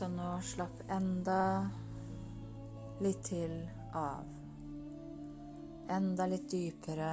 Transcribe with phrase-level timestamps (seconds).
[0.00, 1.68] Så nå slapp enda
[3.04, 3.50] litt til
[3.92, 4.30] av.
[5.92, 7.10] Enda litt dypere.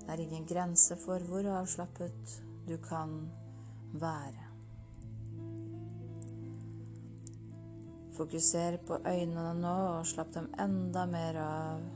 [0.00, 2.34] Det er ingen grense for hvor avslappet
[2.66, 3.14] du kan
[4.02, 4.50] være.
[8.18, 11.88] Fokuser på øynene nå og slapp dem enda mer av.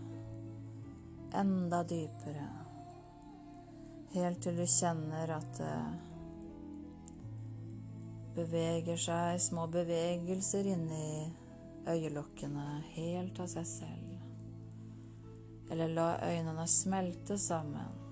[1.43, 2.50] Enda dypere.
[4.14, 5.77] Helt til du kjenner at det
[8.37, 11.32] beveger seg små bevegelser inni
[11.89, 14.17] øyelokkene helt av seg selv.
[15.71, 18.03] Eller la øynene smelte sammen.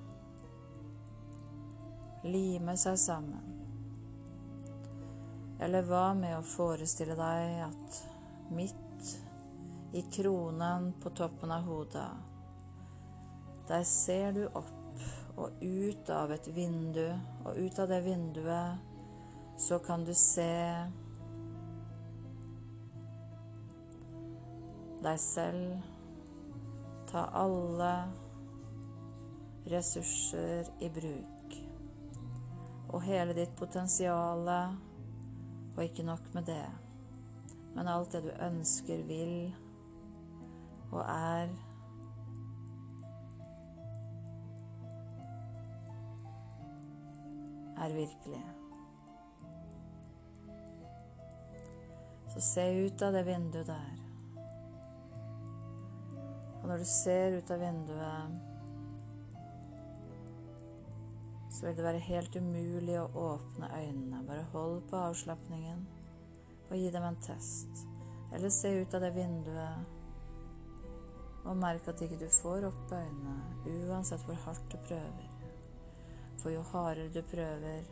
[2.24, 3.50] Lime seg sammen.
[5.62, 8.00] Eller hva med å forestille deg at
[8.54, 9.12] midt
[9.94, 12.08] i kronen på toppen av hodet,
[13.68, 14.72] der ser du opp
[15.36, 17.06] og ut av et vindu,
[17.44, 18.93] og ut av det vinduet
[19.56, 20.50] så kan du se
[25.04, 25.82] deg selv
[27.10, 27.92] ta alle
[29.70, 31.58] ressurser i bruk.
[32.94, 34.48] Og hele ditt potensial,
[35.74, 36.64] og ikke nok med det,
[37.74, 39.54] men alt det du ønsker, vil
[40.94, 41.48] og er
[47.76, 48.63] er virkelig.
[52.34, 54.00] Så se ut av det vinduet der.
[56.62, 58.38] Og når du ser ut av vinduet,
[61.54, 64.22] så vil det være helt umulig å åpne øynene.
[64.26, 65.84] Bare hold på avslapningen
[66.70, 67.84] og gi dem en test.
[68.34, 69.94] Eller se ut av det vinduet
[71.44, 73.36] og merk at ikke du får opp øynene,
[73.68, 75.30] uansett hvor hardt du prøver.
[76.40, 77.86] For jo hardere du prøver,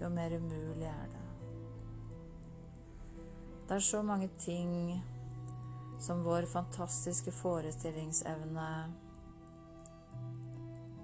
[0.00, 1.27] jo mer umulig er det.
[3.68, 5.02] Det er så mange ting
[6.00, 8.68] som vår fantastiske forestillingsevne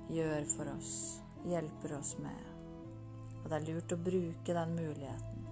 [0.08, 0.94] gjør for oss,
[1.44, 2.46] hjelper oss med.
[3.42, 5.44] Og det er lurt å bruke den muligheten.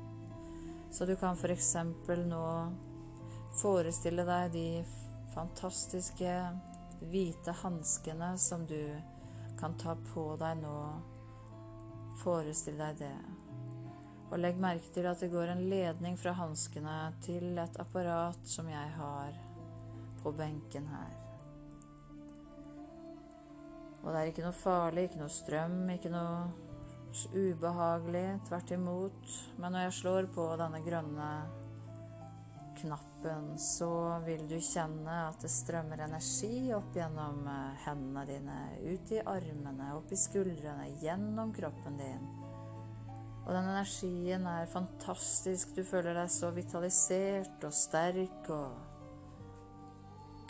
[0.88, 1.74] Så du kan f.eks.
[2.32, 2.46] nå
[3.60, 4.66] forestille deg de
[5.34, 6.38] fantastiske
[7.12, 8.80] hvite hanskene som du
[9.60, 10.76] kan ta på deg nå.
[12.24, 13.16] Forestill deg det.
[14.32, 18.68] Og legg merke til at det går en ledning fra hanskene til et apparat som
[18.72, 19.36] jeg har
[20.22, 21.18] på benken her.
[24.02, 26.48] Og det er ikke noe farlig, ikke noe strøm, ikke noe
[27.36, 28.26] ubehagelig.
[28.48, 29.34] Tvert imot.
[29.60, 31.30] Men når jeg slår på denne grønne
[32.80, 33.92] knappen, så
[34.24, 39.92] vil du kjenne at det strømmer energi opp gjennom eh, hendene dine, ut i armene,
[39.98, 42.41] opp i skuldrene, gjennom kroppen din
[43.42, 45.74] og den energien er fantastisk.
[45.74, 48.76] Du føler deg så vitalisert og sterk og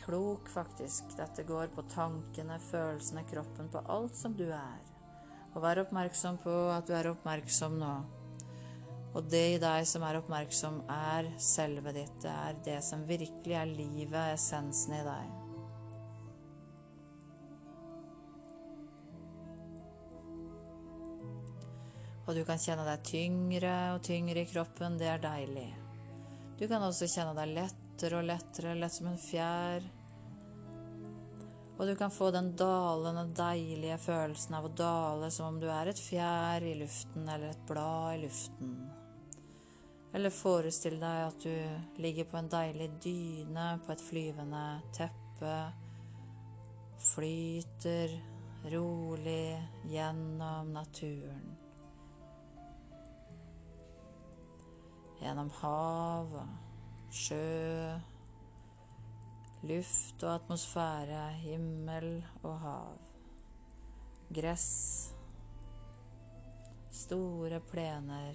[0.02, 1.14] klok, faktisk.
[1.16, 4.82] Dette går på tankene, følelsene, kroppen, på alt som du er.
[5.52, 7.94] Og vær oppmerksom på at du er oppmerksom nå.
[9.12, 12.16] Og det i deg som er oppmerksom, er selve ditt.
[12.24, 15.41] Det er det som virkelig er livet, essensen i deg.
[22.22, 24.98] Og du kan kjenne deg tyngre og tyngre i kroppen.
[25.00, 25.70] Det er deilig.
[26.60, 29.88] Du kan også kjenne deg lettere og lettere, lett som en fjær.
[31.80, 35.90] Og du kan få den dalende, deilige følelsen av å dale som om du er
[35.90, 38.76] et fjær i luften eller et blad i luften.
[40.12, 45.56] Eller forestill deg at du ligger på en deilig dyne på et flyvende teppe.
[47.02, 48.14] Flyter
[48.70, 49.56] rolig
[49.90, 51.61] gjennom naturen.
[55.22, 57.94] Gjennom hav og sjø,
[59.68, 62.08] luft og atmosfære, himmel
[62.42, 62.96] og hav,
[64.34, 64.70] gress,
[66.90, 68.34] store plener,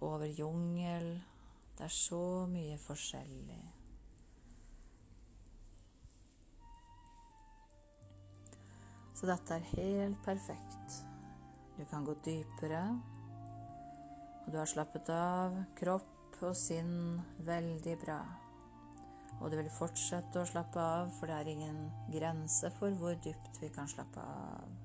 [0.00, 1.12] over jungel.
[1.76, 3.60] Det er så mye forskjellig.
[9.14, 11.00] Så dette er helt perfekt.
[11.76, 12.82] Du kan gå dypere
[14.50, 18.20] du har slappet av kropp og sinn veldig bra.
[19.40, 21.80] Og du vil fortsette å slappe av, for det er ingen
[22.12, 24.78] grense for hvor dypt vi kan slappe av.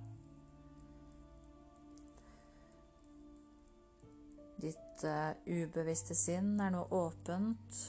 [4.61, 7.81] Ditt uh, ubevisste sinn er nå åpent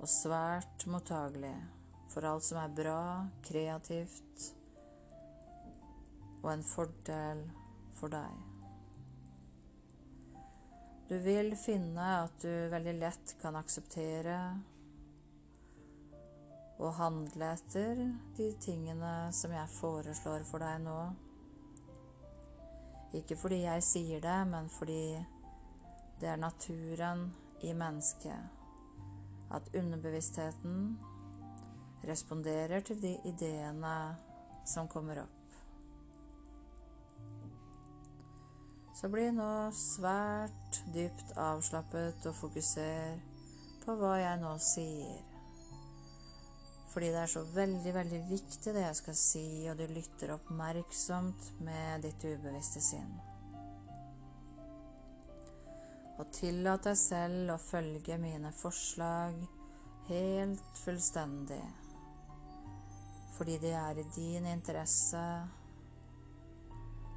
[0.00, 1.56] og svært mottagelig
[2.10, 3.00] for alt som er bra,
[3.46, 4.46] kreativt
[6.40, 7.42] og en fordel
[7.98, 8.49] for deg.
[11.10, 14.34] Du vil finne at du veldig lett kan akseptere
[16.78, 18.04] og handle etter
[18.38, 20.94] de tingene som jeg foreslår for deg nå.
[23.18, 25.18] Ikke fordi jeg sier det, men fordi
[26.22, 27.26] det er naturen
[27.66, 28.54] i mennesket.
[29.50, 30.94] At underbevisstheten
[32.06, 33.96] responderer til de ideene
[34.62, 35.39] som kommer opp.
[39.00, 43.14] Så bli nå svært dypt avslappet og fokuser
[43.80, 45.22] på hva jeg nå sier.
[46.92, 51.48] Fordi det er så veldig, veldig viktig det jeg skal si, og du lytter oppmerksomt
[51.64, 53.16] med ditt ubevisste sinn.
[56.20, 59.40] Og tillat deg selv å følge mine forslag
[60.12, 61.62] helt fullstendig.
[63.38, 65.28] Fordi det er i din interesse.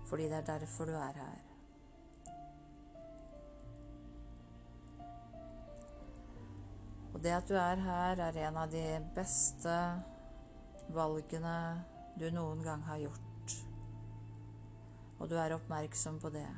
[0.07, 1.42] Fordi det er derfor du er her.
[7.13, 9.75] Og det at du er her, er en av de beste
[10.93, 11.57] valgene
[12.19, 13.57] du noen gang har gjort.
[15.21, 16.49] Og du er oppmerksom på det.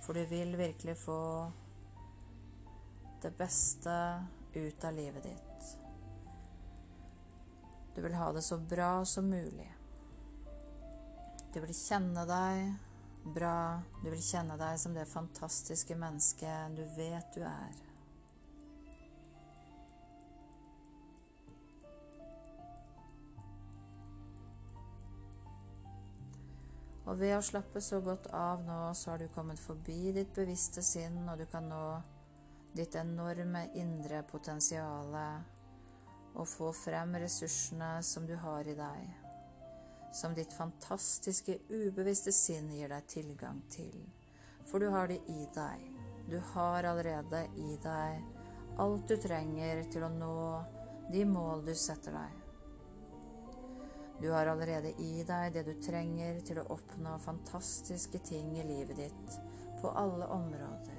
[0.00, 1.20] For du vil virkelig få
[3.20, 3.96] det beste
[4.54, 5.74] ut av livet ditt.
[7.94, 9.68] Du vil ha det så bra som mulig.
[11.52, 13.82] Du vil kjenne deg bra.
[14.00, 17.89] Du vil kjenne deg som det fantastiske mennesket du vet du er.
[27.10, 30.82] Og ved å slappe så godt av nå, så har du kommet forbi ditt bevisste
[30.86, 31.84] sinn, og du kan nå
[32.78, 35.24] ditt enorme indre potensiale
[36.38, 39.08] og få frem ressursene som du har i deg,
[40.14, 43.96] som ditt fantastiske ubevisste sinn gir deg tilgang til.
[44.70, 45.88] For du har det i deg.
[46.30, 50.36] Du har allerede i deg alt du trenger til å nå
[51.10, 52.39] de mål du setter deg.
[54.20, 58.98] Du har allerede i deg det du trenger til å oppnå fantastiske ting i livet
[59.00, 59.36] ditt
[59.80, 60.98] på alle områder.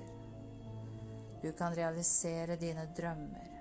[1.41, 3.51] Du kan realisere dine drømmer.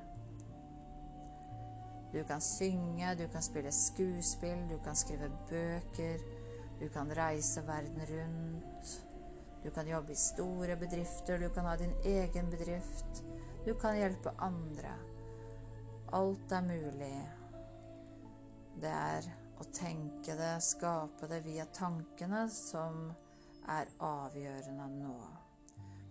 [2.13, 6.25] Du kan synge, du kan spille skuespill, du kan skrive bøker,
[6.81, 8.95] du kan reise verden rundt.
[9.63, 13.23] Du kan jobbe i store bedrifter, du kan ha din egen bedrift.
[13.65, 14.97] Du kan hjelpe andre.
[16.17, 17.21] Alt er mulig.
[18.81, 19.29] Det er
[19.61, 23.11] å tenke det, skape det via tankene, som
[23.69, 25.17] er avgjørende nå.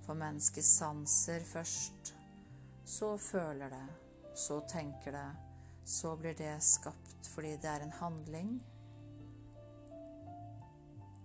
[0.05, 2.13] For mennesket sanser først,
[2.85, 3.85] så føler det,
[4.37, 5.29] så tenker det,
[5.85, 8.53] så blir det skapt fordi det er en handling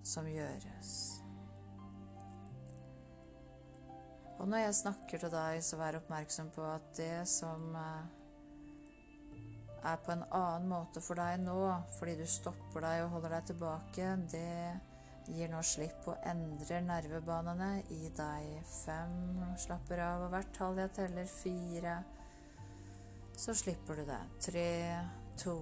[0.05, 0.93] som gjøres.
[4.39, 8.14] Og når jeg snakker til deg, så vær oppmerksom på at det som eh,
[9.85, 11.61] er på en annen måte for deg nå,
[11.99, 17.71] fordi du stopper deg og holder deg tilbake, det gir nå slipp og endrer nervebanene
[17.93, 18.59] i deg.
[18.69, 21.99] Fem, slapper av, og hvert tall jeg teller, fire,
[23.37, 24.23] så slipper du det.
[24.49, 24.71] Tre,
[25.41, 25.57] to,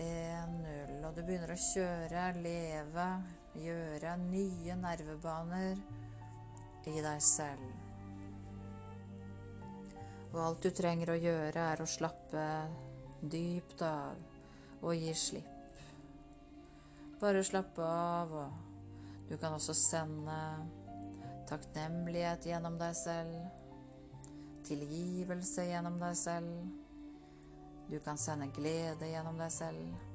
[0.00, 0.98] én, null.
[1.08, 3.08] Og du begynner å kjøre, leve,
[3.60, 5.80] gjøre nye nervebaner
[6.88, 7.72] i deg selv.
[10.30, 12.44] Og alt du trenger å gjøre, er å slappe
[13.22, 14.20] dypt av
[14.80, 15.80] og gir slipp.
[17.20, 20.36] Bare slapp av, og du kan også sende
[21.50, 23.34] takknemlighet gjennom deg selv,
[24.64, 26.54] tilgivelse gjennom deg selv.
[27.90, 30.06] Du kan sende glede gjennom deg selv.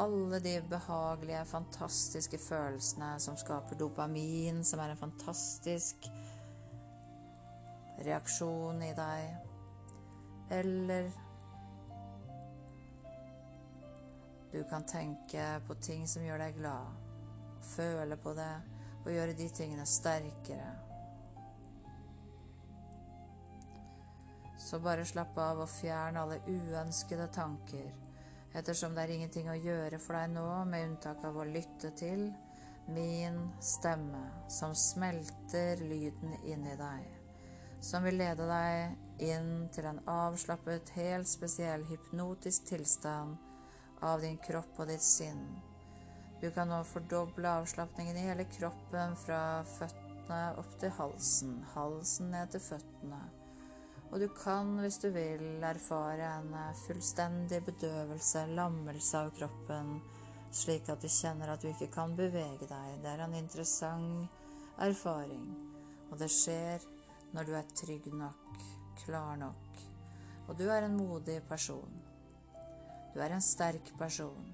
[0.00, 6.06] Alle de behagelige, fantastiske følelsene som skaper dopamin, som er en fantastisk
[8.06, 9.50] reaksjon i deg.
[10.52, 11.10] Eller
[14.52, 16.96] Du kan tenke på ting som gjør deg glad,
[17.72, 18.52] føle på det
[19.02, 20.72] og gjøre de tingene sterkere.
[24.60, 27.88] Så bare slapp av og fjern alle uønskede tanker,
[28.52, 32.26] ettersom det er ingenting å gjøre for deg nå, med unntak av å lytte til
[32.92, 34.20] min stemme,
[34.52, 37.08] som smelter lyden inni deg,
[37.80, 43.40] som vil lede deg inn til en avslappet, helt spesiell hypnotisk tilstand
[44.02, 45.44] av din kropp og ditt sinn.
[46.42, 52.50] Du kan nå fordoble avslapningen i hele kroppen fra føttene opp til halsen, halsen ned
[52.54, 53.20] til føttene.
[54.12, 56.50] Og du kan, hvis du vil, erfare en
[56.82, 59.94] fullstendig bedøvelse, lammelse av kroppen,
[60.52, 62.98] slik at du kjenner at du ikke kan bevege deg.
[63.00, 65.46] Det er en interessant erfaring.
[66.10, 66.84] Og det skjer
[67.32, 68.64] når du er trygg nok,
[69.06, 69.78] klar nok,
[70.48, 72.01] og du er en modig person.
[73.12, 74.48] Du er en sterk person.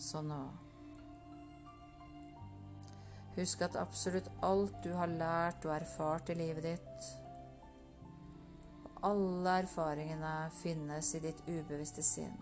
[0.00, 0.42] Så nå
[3.36, 7.10] Husk at absolutt alt du har lært og erfart i livet ditt,
[8.82, 12.34] og alle erfaringene finnes i ditt ubevisste sinn.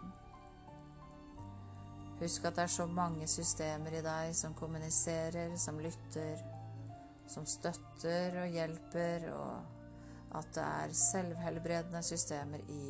[2.19, 6.41] Husk at det er så mange systemer i deg som kommuniserer, som lytter,
[7.31, 12.83] som støtter og hjelper, og at det er selvhelbredende systemer i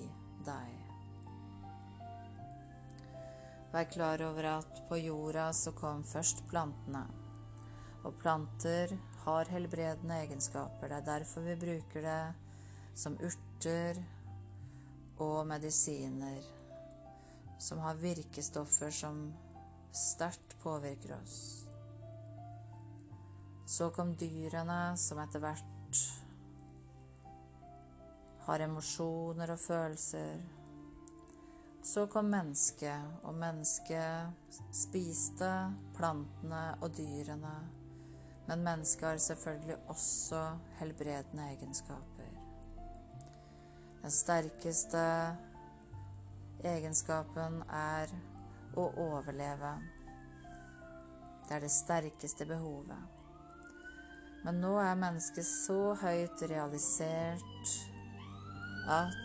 [0.47, 0.75] deg.
[3.73, 7.05] Vær klar over at på jorda så kom først plantene.
[8.07, 10.89] Og planter har helbredende egenskaper.
[10.89, 12.23] Det er derfor vi bruker det
[12.99, 14.01] som urter
[15.19, 16.47] og medisiner
[17.59, 19.35] som har virkestoffer som
[19.93, 21.65] sterkt påvirker oss.
[23.67, 26.03] Så kom dyrene, som etter hvert
[28.49, 30.45] har emosjoner og følelser.
[31.85, 35.53] Så kom mennesket, og mennesket spiste
[35.97, 37.57] plantene og dyrene
[38.49, 42.29] men mennesket har selvfølgelig også helbredende egenskaper.
[44.03, 45.03] Den sterkeste
[46.65, 48.15] egenskapen er
[48.73, 49.75] å overleve.
[51.45, 53.05] Det er det sterkeste behovet.
[54.47, 57.77] Men nå er mennesket så høyt realisert
[58.89, 59.17] at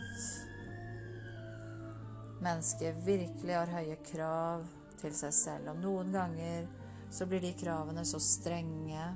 [2.44, 4.64] mennesket virkelig har høye krav
[5.00, 5.70] til seg selv.
[5.72, 6.66] Og noen ganger
[7.14, 9.06] så blir de kravene så strenge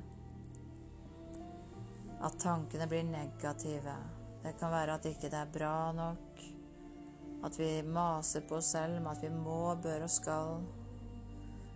[2.19, 3.95] at tankene blir negative.
[4.43, 6.43] Det kan være at ikke det er bra nok,
[7.45, 10.63] at vi maser på oss selv med at vi må, bør og skal.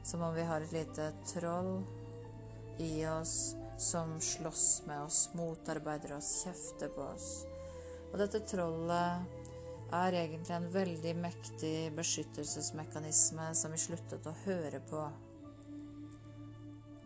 [0.02, 1.84] Som om vi har et lite troll
[2.82, 7.51] i oss som slåss med oss, motarbeider oss, kjefter på oss.
[8.12, 9.40] Og dette trollet
[9.96, 15.04] er egentlig en veldig mektig beskyttelsesmekanisme som vi sluttet å høre på.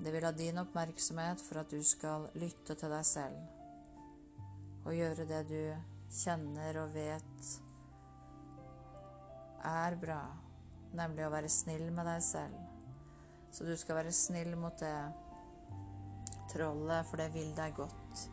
[0.03, 3.55] Det vil ha din oppmerksomhet for at du skal lytte til deg selv
[4.87, 5.63] og gjøre det du
[6.15, 7.47] kjenner og vet
[9.67, 10.21] er bra,
[10.95, 12.59] nemlig å være snill med deg selv.
[13.51, 14.95] Så du skal være snill mot det
[16.53, 18.27] trollet, for det vil deg godt.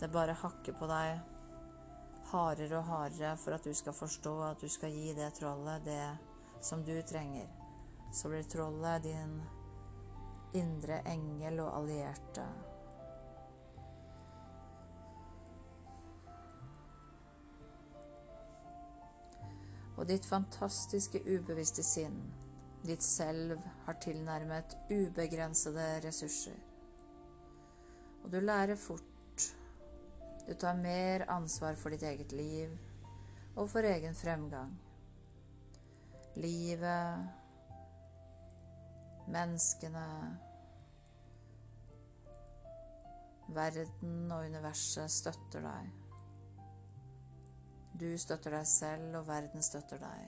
[0.00, 1.35] Det bare hakker på deg
[2.30, 6.06] hardere og hardere for at du skal forstå at du skal gi det trollet det
[6.60, 7.48] som du trenger.
[8.12, 9.40] Så blir trollet din
[10.56, 12.46] indre engel og allierte.
[19.96, 22.18] Og ditt fantastiske ubevisste sinn,
[22.84, 23.56] ditt selv,
[23.86, 26.58] har tilnærmet ubegrensede ressurser.
[28.24, 29.15] Og du lærer fort.
[30.46, 32.72] Du tar mer ansvar for ditt eget liv
[33.56, 34.72] og for egen fremgang.
[36.36, 37.26] Livet
[39.26, 40.06] menneskene,
[43.48, 45.92] verden og universet støtter deg.
[47.96, 50.26] Du støtter deg selv, og verden støtter deg.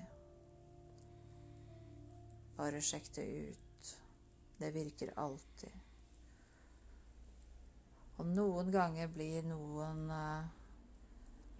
[2.58, 3.92] Bare sjekk det ut.
[4.58, 5.87] Det virker alltid.
[8.18, 10.46] Og noen ganger blir noen uh,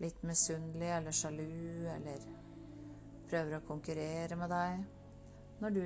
[0.02, 2.24] litt misunnelig eller sjalu eller
[3.28, 4.86] prøver å konkurrere med deg
[5.58, 5.84] når du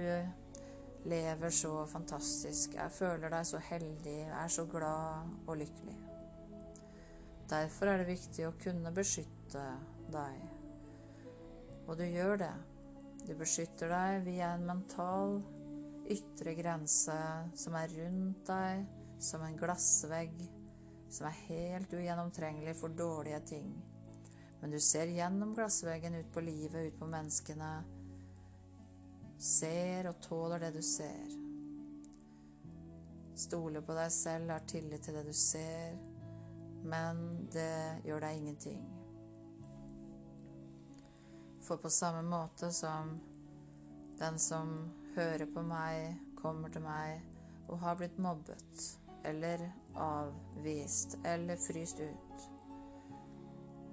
[1.09, 5.97] lever så fantastisk, jeg føler deg så heldig, er så glad og lykkelig.
[7.51, 9.65] Derfor er det viktig å kunne beskytte
[10.13, 10.45] deg.
[11.89, 12.53] Og du gjør det.
[13.27, 15.41] Du beskytter deg via en mental
[16.13, 17.19] ytre grense
[17.59, 18.87] som er rundt deg
[19.23, 20.35] som en glassvegg,
[21.13, 23.73] som er helt ugjennomtrengelig for dårlige ting.
[24.61, 27.73] Men du ser gjennom glassveggen ut på livet, ut på menneskene,
[29.43, 31.35] ser og tåler det du ser.
[33.35, 35.99] Stoler på deg selv, har tillit til det du ser,
[36.87, 38.83] men det gjør deg ingenting.
[41.63, 43.17] For på samme måte som
[44.19, 44.73] den som
[45.17, 47.21] hører på meg, kommer til meg
[47.69, 52.47] og har blitt mobbet eller avvist eller fryst ut,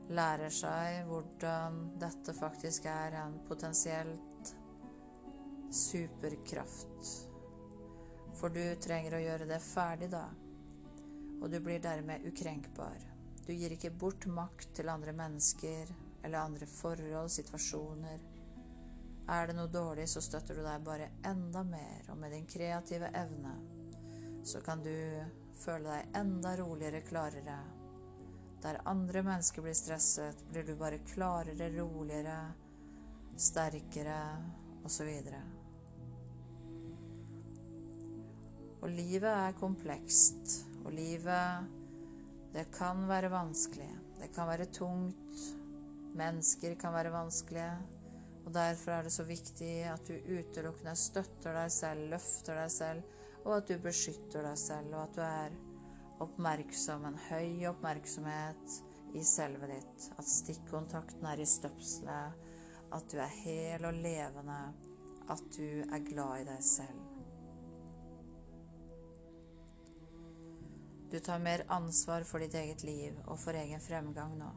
[0.09, 4.53] lærer seg hvordan dette faktisk er en potensielt
[5.69, 7.11] superkraft.
[8.39, 10.25] For du trenger å gjøre det ferdig da,
[11.39, 12.97] og du blir dermed ukrenkbar.
[13.45, 15.89] Du gir ikke bort makt til andre mennesker
[16.23, 18.21] eller andre forhold, situasjoner.
[19.29, 23.11] Er det noe dårlig, så støtter du deg bare enda mer, og med din kreative
[23.15, 23.53] evne
[24.49, 24.93] så kan du
[25.61, 27.57] føle deg enda roligere, klarere.
[28.63, 32.37] Der andre mennesker blir stresset, blir du bare klarere, roligere,
[33.39, 34.17] sterkere
[34.87, 35.11] osv.
[38.79, 41.69] Og livet er komplekst, og livet
[42.55, 43.91] det kan være vanskelig.
[44.19, 45.45] Det kan være tungt.
[46.17, 47.71] Mennesker kan være vanskelige.
[48.47, 53.18] Og derfor er det så viktig at du utelukkende støtter deg selv, løfter deg selv,
[53.45, 55.57] og at du beskytter deg selv, og at du er
[56.23, 58.79] oppmerksom, en høy oppmerksomhet
[59.15, 60.09] i selvet ditt.
[60.19, 62.47] At stikkontakten er i støpselet,
[62.89, 64.59] at du er hel og levende,
[65.29, 67.05] at du er glad i deg selv.
[71.09, 74.49] Du tar mer ansvar for ditt eget liv og for egen fremgang nå.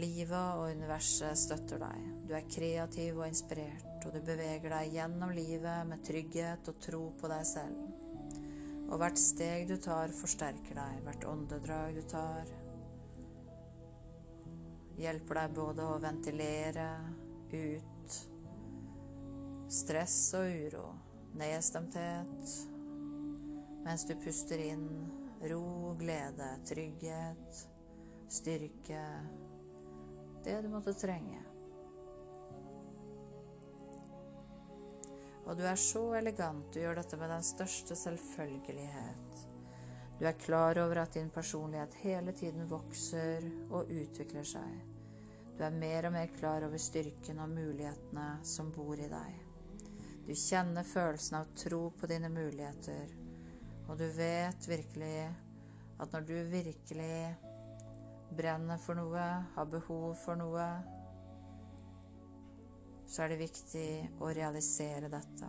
[0.00, 2.04] Livet og universet støtter deg.
[2.24, 7.02] Du er kreativ og inspirert, og du beveger deg gjennom livet med trygghet og tro
[7.20, 7.82] på deg selv.
[8.90, 11.02] Og hvert steg du tar, forsterker deg.
[11.04, 12.48] Hvert åndedrag du tar,
[15.00, 16.88] hjelper deg både å ventilere
[17.52, 18.16] ut
[19.70, 20.86] stress og uro,
[21.38, 22.54] nedstemthet,
[23.84, 24.88] mens du puster inn
[25.50, 27.62] ro, glede, trygghet,
[28.30, 29.04] styrke
[30.44, 31.40] det du måtte trenge.
[35.50, 39.40] Og du er så elegant, du gjør dette med den største selvfølgelighet.
[40.20, 44.74] Du er klar over at din personlighet hele tiden vokser og utvikler seg.
[45.56, 49.40] Du er mer og mer klar over styrken og mulighetene som bor i deg.
[50.28, 53.10] Du kjenner følelsen av tro på dine muligheter,
[53.88, 55.14] og du vet virkelig
[56.00, 57.14] at når du virkelig
[58.36, 60.66] brenner for noe, har behov for noe,
[63.10, 63.88] så er det viktig
[64.22, 65.48] å realisere dette.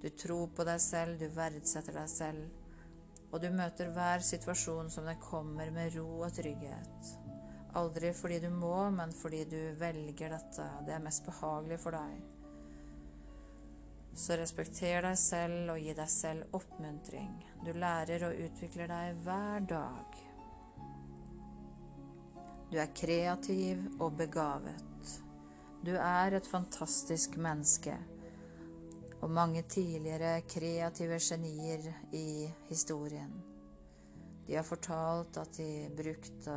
[0.00, 2.48] Du tror på deg selv, du verdsetter deg selv,
[3.30, 7.10] og du møter hver situasjon som den kommer med ro og trygghet.
[7.78, 10.66] Aldri fordi du må, men fordi du velger dette.
[10.86, 12.24] Det er mest behagelig for deg.
[14.18, 17.36] Så respekter deg selv og gi deg selv oppmuntring.
[17.62, 20.18] Du lærer og utvikler deg hver dag.
[22.70, 25.14] Du er kreativ og begavet.
[25.82, 27.96] Du er et fantastisk menneske.
[29.20, 33.32] Og mange tidligere kreative genier i historien.
[34.46, 36.56] De har fortalt at de brukte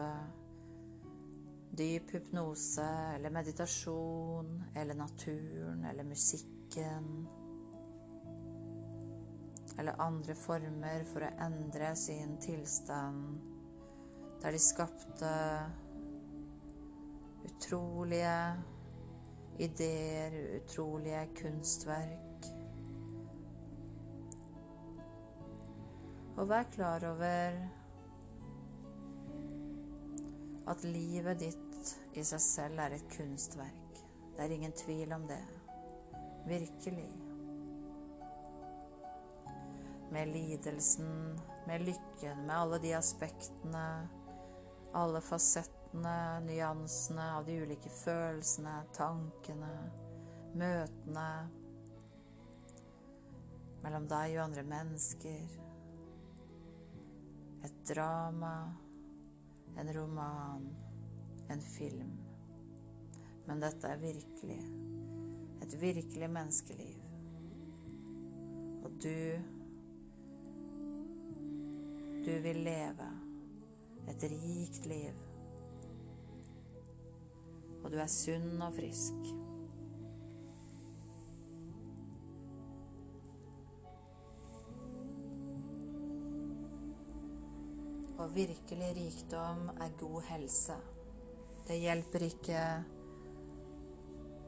[1.78, 7.28] dyp hypnose eller meditasjon eller naturen eller musikken
[9.80, 13.40] eller andre former for å endre sin tilstand,
[14.44, 15.32] der de skapte
[17.46, 18.64] utrolige
[19.60, 22.46] ideer, utrolige kunstverk.
[26.38, 27.58] Og vær klar over
[30.68, 34.02] at livet ditt i seg selv er et kunstverk.
[34.34, 35.44] Det er ingen tvil om det.
[36.48, 37.12] Virkelig.
[40.12, 43.86] Med lidelsen, med lykken, med alle de aspektene,
[44.94, 49.92] alle fasettene måtene, nyansene av de ulike følelsene, tankene,
[50.58, 51.28] møtene
[53.84, 55.58] mellom deg og andre mennesker.
[57.64, 58.74] Et drama,
[59.78, 60.66] en roman,
[61.50, 62.16] en film.
[63.48, 64.62] Men dette er virkelig.
[65.62, 67.04] Et virkelig menneskeliv.
[68.84, 69.52] Og du
[72.24, 73.08] Du vil leve
[74.08, 75.23] et rikt liv
[77.84, 79.30] og du er sunn og frisk.
[88.24, 90.78] Og virkelig rikdom er god helse.
[91.68, 92.64] Det hjelper ikke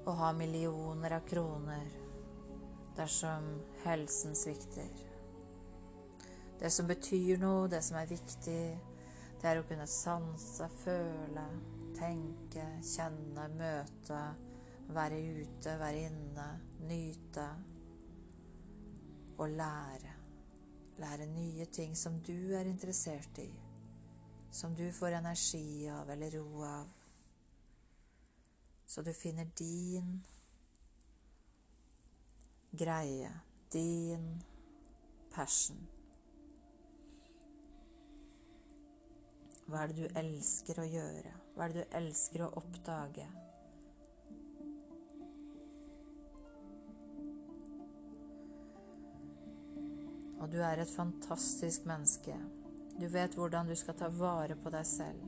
[0.06, 1.91] å ha millioner av kroner
[2.95, 3.48] dersom
[3.84, 4.91] helsen svikter.
[6.60, 8.62] Det som betyr noe, det som er viktig,
[9.41, 11.43] det er å kunne sanse, føle,
[11.95, 14.19] tenke, kjenne, møte,
[14.95, 16.47] være ute, være inne,
[16.89, 17.47] nyte
[19.38, 20.13] og lære.
[20.97, 23.49] Lære nye ting som du er interessert i,
[24.51, 26.93] som du får energi av eller ro av.
[28.86, 30.23] Så du finner din
[32.71, 33.31] greie,
[33.73, 34.43] din
[35.34, 35.88] passion.
[39.65, 41.34] Hva er det du elsker å gjøre?
[41.55, 43.25] Hva er det du elsker å oppdage?
[50.43, 52.35] Og du er et fantastisk menneske.
[52.99, 55.23] Du vet hvordan du skal ta vare på deg selv.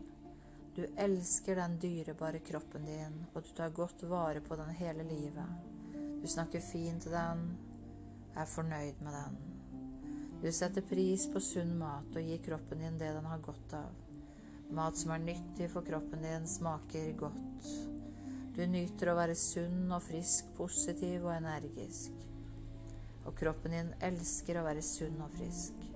[0.76, 5.72] Du elsker den dyrebare kroppen din, og du tar godt vare på den hele livet.
[6.22, 7.48] Du snakker fint til den,
[8.38, 9.40] er fornøyd med den.
[10.44, 14.07] Du setter pris på sunn mat og gir kroppen din det den har godt av.
[14.70, 17.68] Mat som er nyttig for kroppen din, smaker godt.
[18.56, 22.26] Du nyter å være sunn og frisk, positiv og energisk.
[23.28, 25.88] Og kroppen din elsker å være sunn og frisk.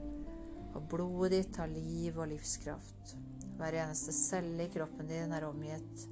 [0.72, 3.16] Og blodet ditt har liv og livskraft.
[3.60, 6.08] Hver eneste celle i kroppen din er omgitt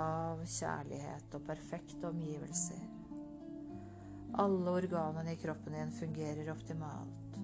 [0.00, 2.82] av kjærlighet og perfekte omgivelser.
[4.42, 7.36] Alle organene i kroppen din fungerer optimalt,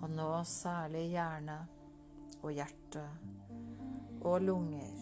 [0.00, 1.58] og nå særlig hjerne
[2.40, 3.04] og hjerte
[4.26, 4.96] og lunger.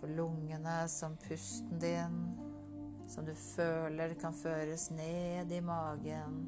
[0.00, 2.16] For lungene som pusten din,
[3.08, 6.46] som du føler kan føres ned i magen,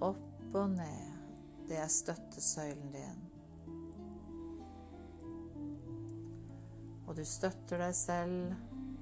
[0.00, 1.12] opp og ned.
[1.68, 3.22] Det er støttesøylen din.
[7.06, 8.54] Og du støtter deg selv,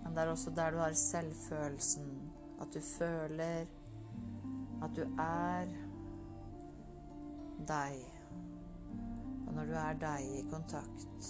[0.03, 2.11] men det er også der du har selvfølelsen.
[2.61, 3.65] At du føler
[4.85, 5.71] at du er
[7.69, 8.14] deg.
[9.55, 11.29] Når du er deg i kontakt,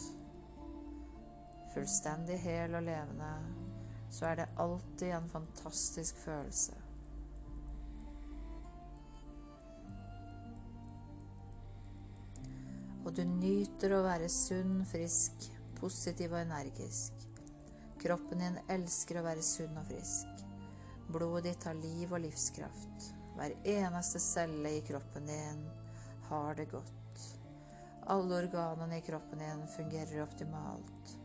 [1.75, 3.33] fullstendig hel og levende,
[4.09, 6.79] så er det alltid en fantastisk følelse.
[13.05, 17.29] Og du nyter å være sunn, frisk, positiv og energisk.
[18.01, 20.45] Kroppen din elsker å være sunn og frisk.
[21.13, 23.11] Blodet ditt har liv og livskraft.
[23.37, 25.65] Hver eneste celle i kroppen din
[26.31, 27.04] har det godt.
[28.07, 31.19] Alle organene i kroppen din fungerer optimalt.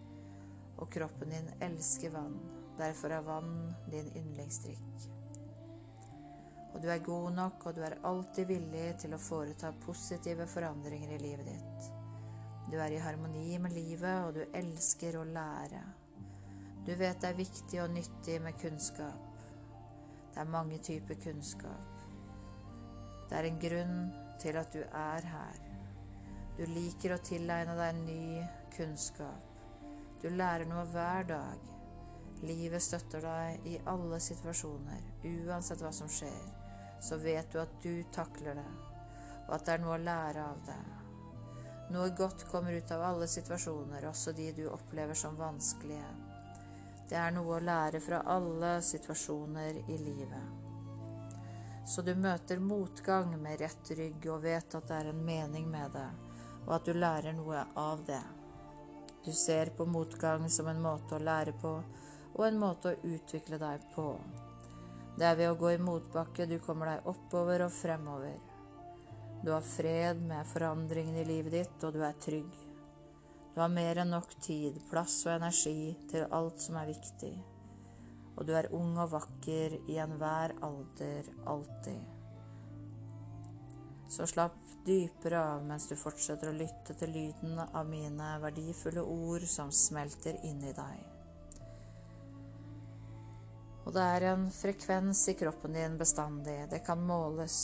[0.78, 2.38] Og kroppen din elsker vann.
[2.78, 5.10] Derfor er vann din yndlingsdrikk.
[6.74, 11.12] Og du er god nok, og du er alltid villig til å foreta positive forandringer
[11.18, 11.90] i livet ditt.
[12.72, 15.82] Du er i harmoni med livet, og du elsker å lære.
[16.86, 19.44] Du vet det er viktig og nyttig med kunnskap.
[20.32, 22.06] Det er mange typer kunnskap.
[23.28, 23.98] Det er en grunn
[24.40, 25.69] til at du er her.
[26.60, 28.44] Du liker å tilegne deg ny
[28.76, 29.48] kunnskap.
[30.20, 31.68] Du lærer noe hver dag.
[32.44, 35.06] Livet støtter deg i alle situasjoner,
[35.48, 36.60] uansett hva som skjer
[37.00, 38.72] så vet du at du takler det,
[39.48, 40.80] og at det er noe å lære av det.
[41.94, 46.10] Noe godt kommer ut av alle situasjoner, også de du opplever som vanskelige.
[47.10, 50.66] Det er noe å lære fra alle situasjoner i livet.
[51.90, 55.96] Så du møter motgang med rett rygg og vet at det er en mening med
[55.96, 56.10] det,
[56.68, 58.22] og at du lærer noe av det.
[59.26, 61.74] Du ser på motgang som en måte å lære på,
[62.36, 64.14] og en måte å utvikle deg på.
[65.20, 68.38] Det er ved å gå i motbakke du kommer deg oppover og fremover.
[69.44, 72.52] Du har fred med forandringen i livet ditt, og du er trygg.
[73.54, 77.34] Du har mer enn nok tid, plass og energi til alt som er viktig.
[78.38, 82.19] Og du er ung og vakker i enhver alder, alltid.
[84.10, 89.46] Så slapp dypere av mens du fortsetter å lytte til lyden av mine verdifulle ord
[89.46, 91.04] som smelter inn i deg.
[93.86, 96.58] Og det er en frekvens i kroppen din bestandig.
[96.70, 97.56] Det kan måles.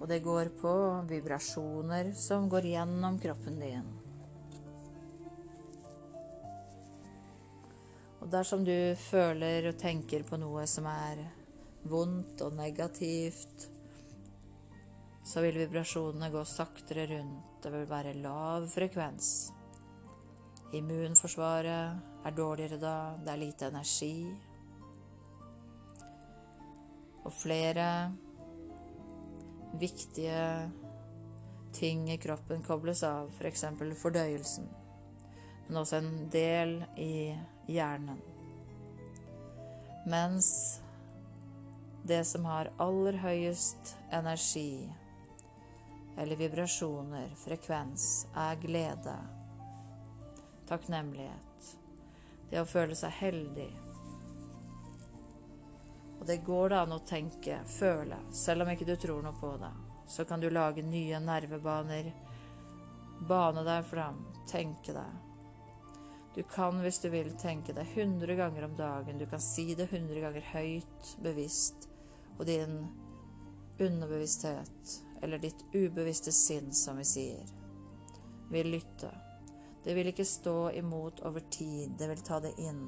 [0.00, 0.72] Og det går på
[1.08, 3.92] vibrasjoner som går gjennom kroppen din.
[8.22, 11.24] Og dersom du føler og tenker på noe som er
[11.88, 13.71] vondt og negativt,
[15.22, 17.62] så vil vibrasjonene gå saktere rundt.
[17.62, 19.52] Det vil være lav frekvens.
[20.74, 24.16] Immunforsvaret er dårligere da, det er lite energi.
[27.22, 27.86] Og flere
[29.78, 30.70] viktige
[31.72, 33.64] ting i kroppen kobles av, f.eks.
[33.78, 34.66] For fordøyelsen,
[35.68, 37.32] men også en del i
[37.70, 38.18] hjernen.
[40.10, 40.48] Mens
[42.08, 44.90] det som har aller høyest energi,
[46.16, 49.16] eller vibrasjoner, frekvens, er glede,
[50.68, 51.52] takknemlighet
[52.52, 53.70] det å føle seg heldig.
[56.20, 59.54] Og det går det an å tenke, føle, selv om ikke du tror noe på
[59.62, 59.70] det.
[60.12, 62.10] Så kan du lage nye nervebaner,
[63.24, 64.20] bane deg fram,
[64.50, 65.16] tenke deg.
[66.36, 69.18] Du kan, hvis du vil, tenke deg 100 ganger om dagen.
[69.20, 71.88] Du kan si det 100 ganger høyt, bevisst,
[72.36, 72.82] og din
[73.80, 77.50] underbevissthet, eller ditt ubevisste sinn, som vi sier,
[78.50, 79.10] vil lytte.
[79.84, 82.84] Det vil ikke stå imot over tid, det vil ta det inn,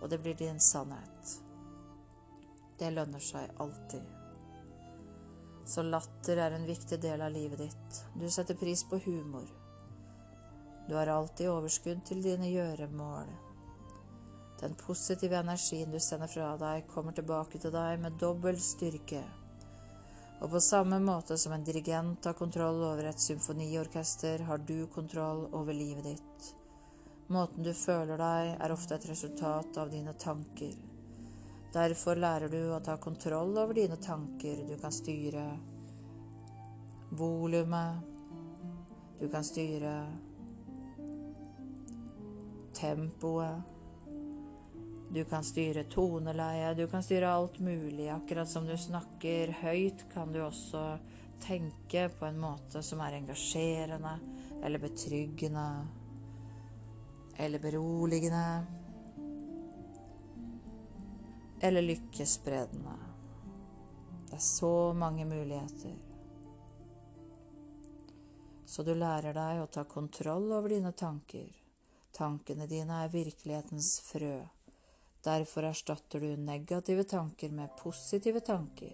[0.00, 1.36] og det blir din sannhet.
[2.78, 4.04] Det lønner seg alltid.
[5.66, 8.02] Så latter er en viktig del av livet ditt.
[8.14, 9.48] Du setter pris på humor.
[10.88, 13.32] Du har alltid overskudd til dine gjøremål.
[14.60, 19.24] Den positive energien du sender fra deg, kommer tilbake til deg med dobbel styrke.
[20.40, 25.46] Og på samme måte som en dirigent har kontroll over et symfoniorkester, har du kontroll
[25.56, 26.50] over livet ditt.
[27.32, 30.76] Måten du føler deg, er ofte et resultat av dine tanker.
[31.74, 34.62] Derfor lærer du å ta kontroll over dine tanker.
[34.68, 35.46] Du kan styre
[37.16, 38.04] volumet.
[39.20, 39.96] Du kan styre
[42.76, 43.75] tempoet.
[45.08, 48.08] Du kan styre toneleie, du kan styre alt mulig.
[48.10, 50.98] Akkurat som du snakker høyt, kan du også
[51.40, 54.16] tenke på en måte som er engasjerende
[54.64, 55.68] eller betryggende
[57.36, 58.66] eller beroligende
[61.60, 62.96] eller lykkespredende.
[64.26, 65.94] Det er så mange muligheter.
[68.66, 71.46] Så du lærer deg å ta kontroll over dine tanker.
[72.12, 74.40] Tankene dine er virkelighetens frø.
[75.26, 78.92] Derfor erstatter du negative tanker med positive tanker.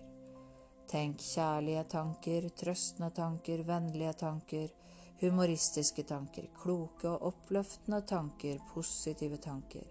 [0.88, 4.70] Tenk kjærlige tanker, trøstende tanker, vennlige tanker,
[5.20, 9.84] humoristiske tanker, kloke og oppløftende tanker, positive tanker.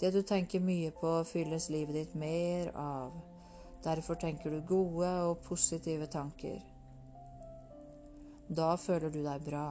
[0.00, 3.14] Det du tenker mye på, fylles livet ditt mer av.
[3.84, 6.58] Derfor tenker du gode og positive tanker.
[8.50, 9.68] Da føler du deg bra.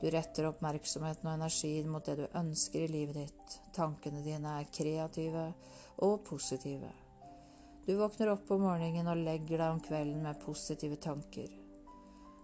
[0.00, 3.56] Du retter oppmerksomheten og energien mot det du ønsker i livet ditt.
[3.76, 5.50] Tankene dine er kreative
[6.06, 6.88] og positive.
[7.84, 11.50] Du våkner opp om morgenen og legger deg om kvelden med positive tanker.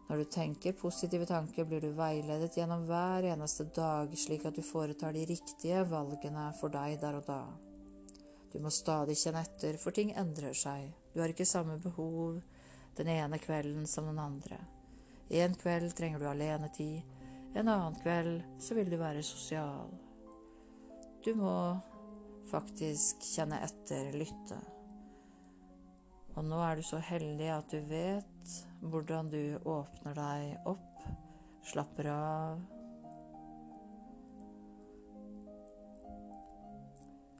[0.06, 4.62] Når du tenker positive tanker, blir du veiledet gjennom hver eneste dag, slik at du
[4.62, 7.40] foretar de riktige valgene for deg der og da.
[8.52, 10.92] Du må stadig kjenne etter, for ting endrer seg.
[11.12, 12.38] Du har ikke samme behov
[12.96, 14.60] den ene kvelden som den andre.
[15.28, 17.15] En kveld trenger du alenetid,
[17.56, 19.92] en annen kveld så vil du være sosial.
[21.24, 21.56] Du må
[22.50, 24.58] faktisk kjenne etter, lytte.
[26.36, 31.06] Og nå er du så heldig at du vet hvordan du åpner deg opp,
[31.64, 32.60] slapper av.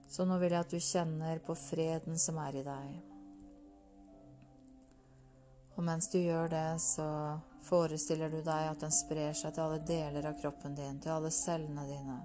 [0.08, 2.96] Så nå vil jeg at du kjenner på freden som er i deg.
[5.76, 7.04] Og mens du gjør det, så
[7.66, 11.32] forestiller du deg at den sprer seg til alle deler av kroppen din, til alle
[11.34, 12.20] cellene dine.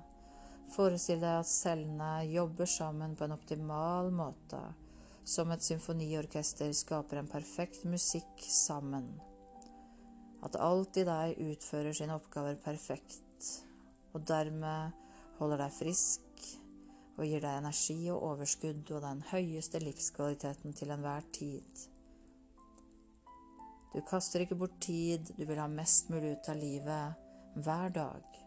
[0.72, 4.62] Forestill deg at cellene jobber sammen på en optimal måte
[5.28, 9.12] som et symfoniorkester skaper en perfekt musikk sammen.
[10.42, 13.52] At alt i deg utfører sine oppgaver perfekt,
[14.14, 14.98] og dermed
[15.38, 16.48] holder deg frisk
[17.18, 21.91] og gir deg energi og overskudd og den høyeste livskvaliteten til enhver tid.
[23.92, 28.38] Du kaster ikke bort tid, du vil ha mest mulig ut av livet hver dag.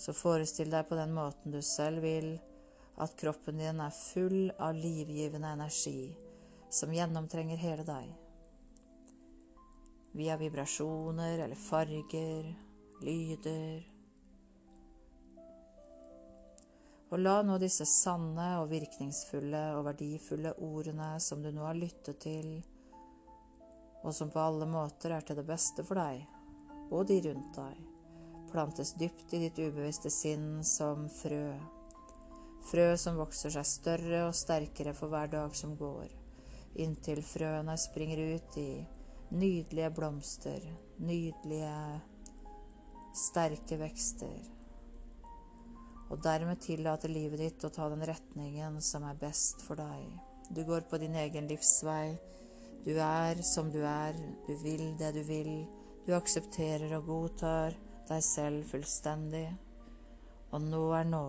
[0.00, 2.36] Så forestill deg på den måten du selv vil,
[2.96, 6.14] at kroppen din er full av livgivende energi
[6.72, 8.14] som gjennomtrenger hele deg.
[10.16, 12.48] Via vibrasjoner eller farger,
[13.04, 13.84] lyder.
[17.12, 22.24] Og la nå disse sanne og virkningsfulle og verdifulle ordene som du nå har lyttet
[22.24, 22.56] til,
[24.06, 26.22] og som på alle måter er til det beste for deg
[26.94, 27.78] og de rundt deg,
[28.52, 31.48] plantes dypt i ditt ubevisste sinn som frø
[32.66, 36.08] Frø som vokser seg større og sterkere for hver dag som går,
[36.82, 38.70] inntil frøene springer ut i
[39.38, 40.64] nydelige blomster,
[40.98, 41.76] nydelige,
[43.14, 44.50] sterke vekster.
[46.10, 50.10] Og dermed tillater livet ditt å ta den retningen som er best for deg.
[50.50, 52.16] Du går på din egen livsvei.
[52.84, 55.52] Du er som du er, du vil det du vil.
[56.06, 57.74] Du aksepterer og godtar
[58.08, 59.48] deg selv fullstendig.
[60.54, 61.24] Og nå er nå.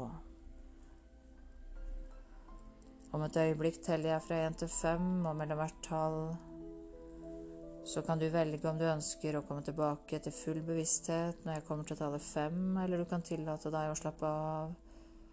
[3.15, 6.19] Om et øyeblikk teller jeg fra én til fem, og mellom hvert tall
[7.87, 11.63] så kan du velge om du ønsker å komme tilbake til full bevissthet når jeg
[11.69, 14.73] kommer til tallet fem, eller du kan tillate deg å slappe av,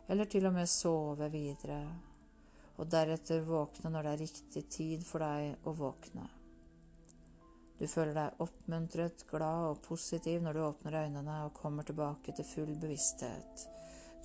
[0.06, 1.80] eller til og med sove videre,
[2.74, 6.26] og deretter våkne når det er riktig tid for deg å våkne.
[7.78, 12.46] Du føler deg oppmuntret, glad og positiv når du åpner øynene og kommer tilbake til
[12.46, 13.66] full bevissthet.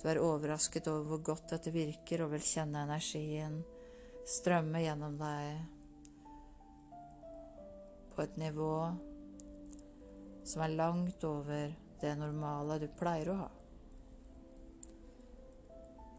[0.00, 3.60] Du er overrasket over hvor godt dette virker, og vil kjenne energien
[4.30, 5.60] strømme gjennom deg
[8.14, 8.74] på et nivå
[10.46, 13.50] som er langt over det normale du pleier å ha.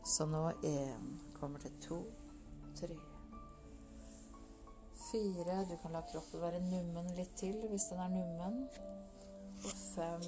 [0.05, 1.97] Så nå én kommer til to,
[2.75, 2.95] tre,
[5.11, 5.55] Fire.
[5.69, 8.59] Du kan la kroppen være nummen litt til hvis den er nummen.
[9.65, 10.27] Og fem.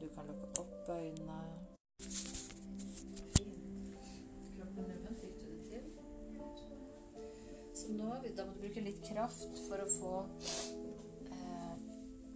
[0.00, 1.40] Du kan lukke opp øynene.
[4.54, 5.84] Kroppen nummen fikk det til.
[7.74, 10.14] Så nå da må du bruke litt kraft for å få
[11.34, 11.74] eh,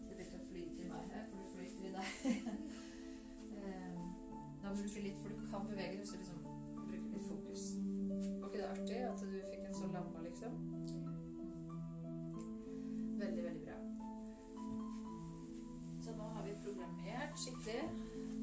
[0.08, 2.06] Det begynte å flyte i meg her, for du flyter i deg.
[3.62, 3.98] eh,
[4.62, 6.33] da må du bruke litt, for du kan bevege deg, liksom
[7.14, 7.62] litt fokus.
[8.40, 10.56] Var ikke det artig at du fikk en sånn lampe, liksom?
[13.20, 13.78] Veldig, veldig bra.
[16.04, 17.86] Så nå har vi programmert skikkelig.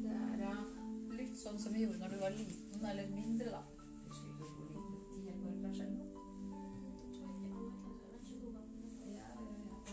[0.05, 0.63] Det er uh,
[1.19, 3.63] litt sånn som vi gjorde når du var liten, eller mindre, da.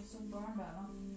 [0.08, 1.07] Som barn, hvor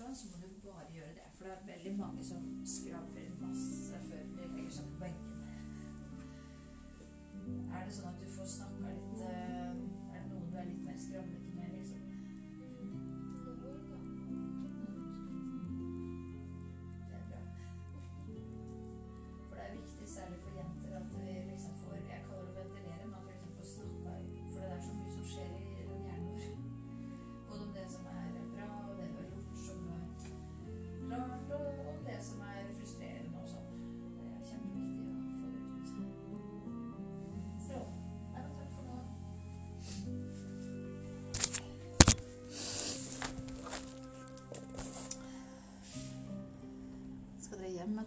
[0.00, 1.26] sånn, så må du bare gjøre det.
[1.36, 5.36] For det er veldig mange som skraper masse før de legger seg på benken.
[7.74, 9.70] Er det sånn at du får snakka litt eh,
[10.12, 11.39] Er det noen du er litt mer skravlete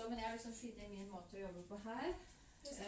[0.03, 2.15] Så, men jeg har liksom funnet min måte å jobbe på her.
[2.63, 2.87] Så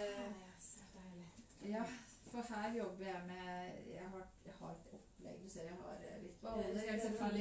[0.94, 1.26] deilig.
[1.74, 1.82] Ja,
[2.30, 3.50] for her jobber jeg med
[3.94, 5.36] Jeg har, jeg har et opplegg.
[5.44, 6.64] Du ser jeg har eh, litt baller.
[6.64, 7.00] Jeg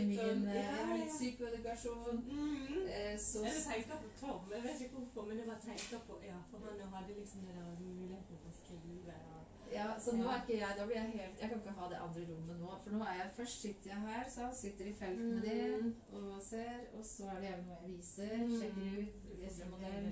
[0.09, 2.21] min eh, jeg har litt psykoedukasjon.
[2.29, 2.85] Mm.
[2.97, 6.19] Eh, Så Jeg tenkte på Tom, jeg vet ikke hvorfor, men jeg bare tenkte på
[6.27, 9.42] Ja, for han hadde liksom det der muligheten til å skrive og
[9.73, 11.99] Ja, så nå er ikke jeg Da blir jeg helt Jeg kan ikke ha det
[12.05, 12.71] andre rommet nå.
[12.83, 15.95] For nå er jeg Først sitter jeg her, så sitter i felt med Mm.
[16.13, 16.75] og ser.
[16.97, 18.53] Og så er det gjerne noe jeg viser, Mm.
[18.59, 20.07] sjekker ut, viser modell.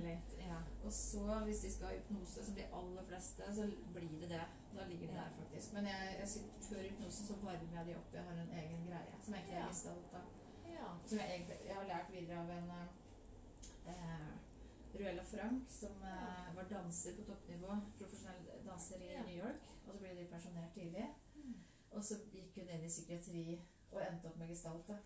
[0.49, 0.57] Ja.
[0.86, 4.41] Og så, hvis de skal ha hypnose, som de aller fleste, så blir det det.
[4.76, 5.74] Da ligger de der, faktisk.
[5.74, 8.14] Men jeg, jeg sitter, før hypnosen så varmer jeg de opp.
[8.14, 9.66] Jeg har en egen greie som egentlig er Ja.
[10.18, 10.24] av
[10.72, 10.88] ja.
[11.05, 12.72] Som jeg, egentlig, jeg har lært videre av en
[13.88, 14.32] eh,
[14.99, 17.78] Ruella Frank, som eh, var danser på toppnivå.
[17.99, 19.12] Profesjonell danser i.
[19.28, 19.70] New York.
[19.86, 21.08] Og så ble de pensjonert tidlig.
[21.36, 21.56] Mm.
[21.92, 23.46] Og så gikk hun inn i psykiatri
[23.92, 25.00] og endte opp med gestalta.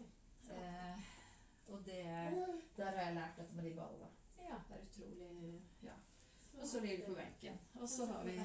[0.53, 1.05] Eh,
[1.67, 2.03] og det,
[2.77, 4.11] der har jeg lært dette med de ballene.
[4.37, 4.59] Ja.
[4.69, 5.97] Det er utrolig Ja.
[6.61, 7.57] Og så ligger vi på benken.
[7.81, 8.41] Og så har vi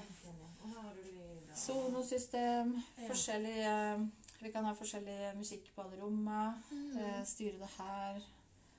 [1.55, 4.11] sonosystem, forskjellige
[4.41, 6.62] Vi kan ha forskjellig musikk på alle rommene.
[6.71, 6.99] Mm.
[6.99, 8.21] Eh, styre det her.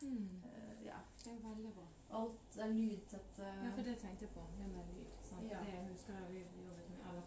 [0.01, 0.41] Mm.
[0.45, 0.97] Eh, ja.
[1.23, 1.87] Det er veldig bra.
[2.19, 3.45] Alt er lydtette.
[3.45, 5.10] Ja, for det tenkte jeg på, det med lyd.
[5.49, 5.59] Ja.
[5.65, 7.23] Det husker jeg vi jobbet med, eller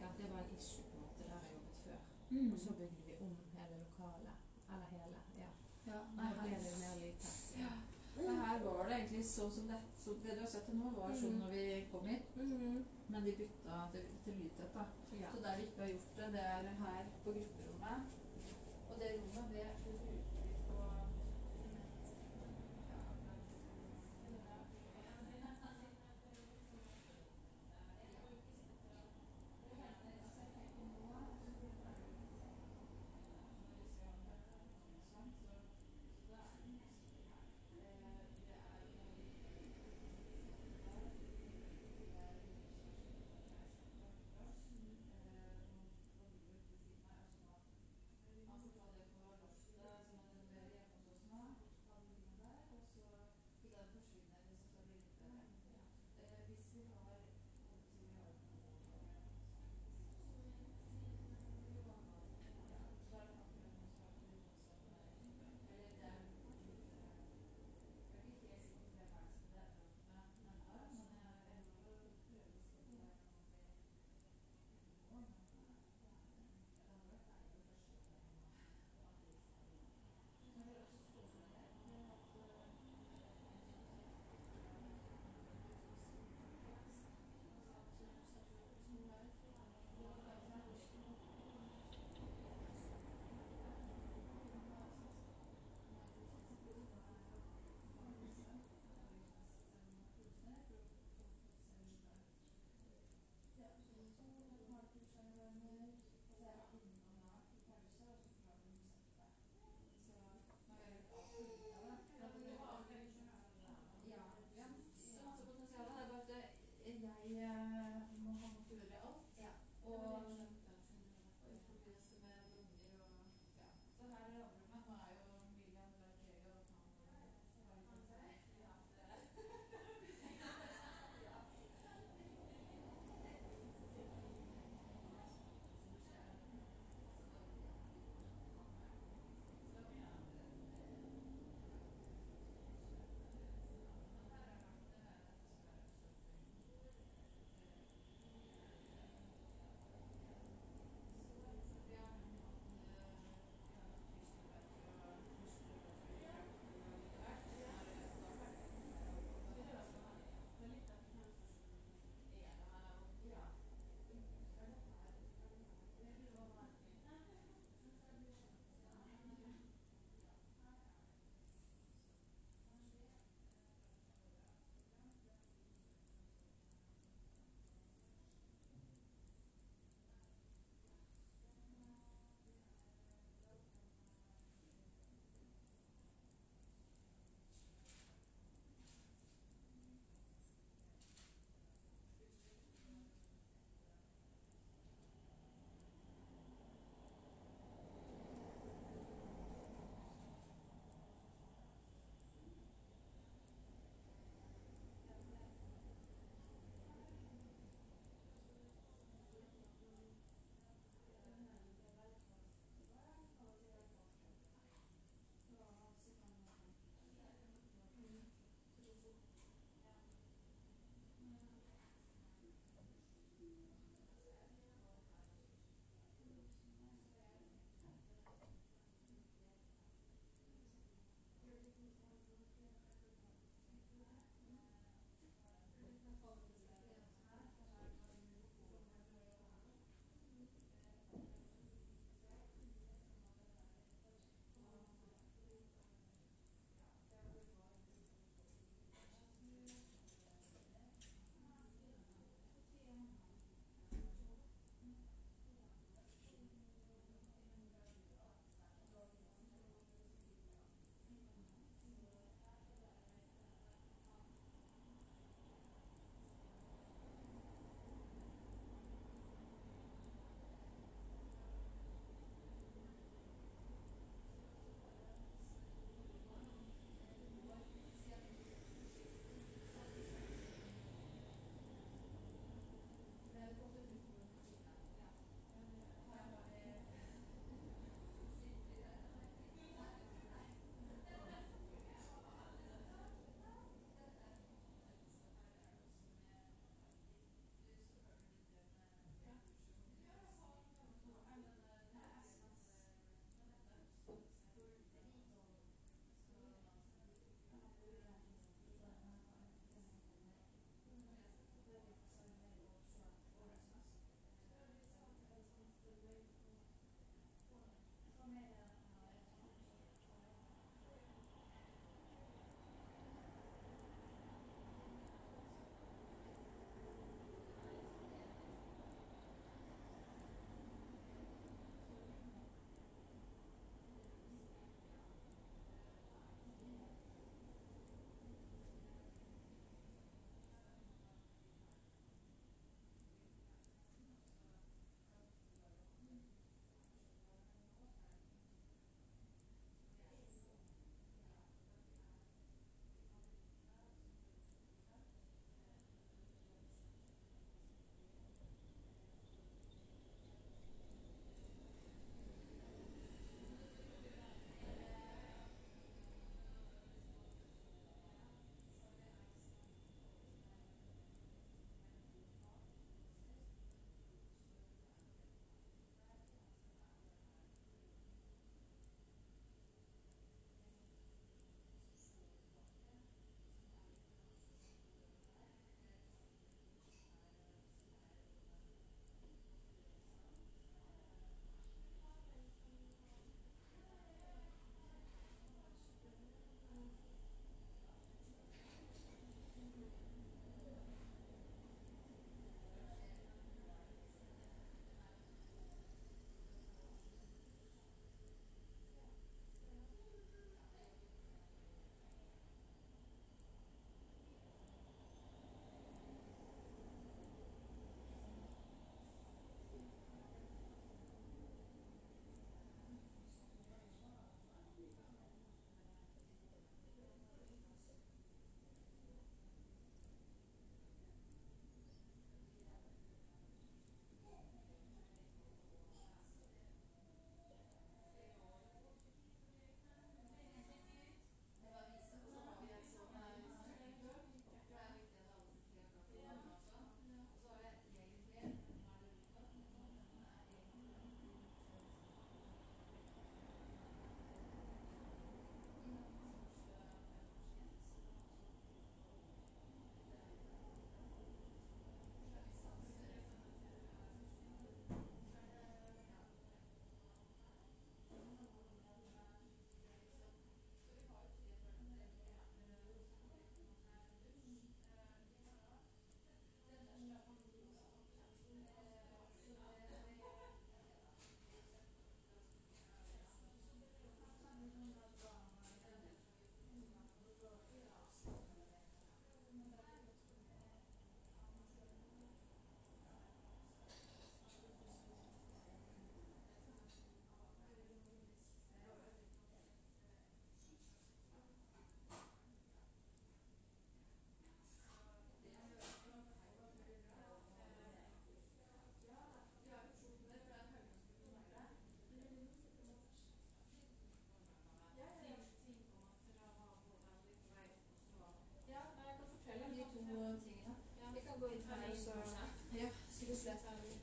[0.00, 1.98] ja, det var en issue på en måte der jeg jobbet før.
[2.30, 2.52] Mm.
[2.52, 4.36] Og så bygde vi om hele lokalet.
[4.72, 5.48] Eller hele, ja.
[5.90, 7.40] Ja, Da nei, ble her, det mer lydtett.
[7.62, 7.72] Ja.
[8.16, 10.90] men her var det egentlig sånn som det så Det du har sett til nå,
[10.98, 11.40] var sånn Mm.
[11.42, 12.36] når vi kom hit.
[12.36, 12.84] Mm.
[13.08, 14.74] Men de bytta til, til lydtett.
[14.74, 14.84] da.
[15.20, 15.30] Ja.
[15.34, 18.00] Så der vi ikke har gjort det, det er her på grupperommet.
[18.90, 19.66] Og det rommet, det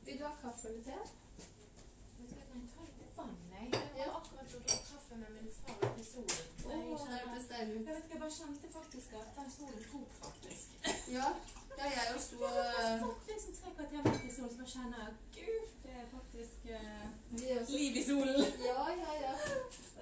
[0.06, 0.98] Vil du ha kaffe eller te?
[3.16, 3.24] Hva,
[3.58, 3.82] jeg jeg.
[3.98, 6.30] Jeg var akkurat drakk kaffe med min far i solen.
[6.62, 7.18] Så jeg, det kjenner-
[7.60, 10.68] jeg vet ikke, jeg bare kjente faktisk at den solen tok, faktisk.
[11.18, 11.28] Ja,
[11.80, 14.74] ja jeg jo sto Jeg og satt liksom tre kvarter midt i solen, så bare
[14.76, 17.06] kjenner jeg Gud, det er faktisk eh,
[17.74, 18.42] liv i solen.
[18.70, 19.34] Ja, ja, ja.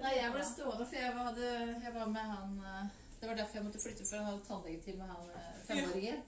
[0.04, 1.50] Nei, jeg ble stående, for jeg var, hadde,
[1.84, 2.84] jeg var med han eh,
[3.20, 6.20] Det var derfor jeg måtte flytte, for han hadde tannlegetid med han eh, femåringen.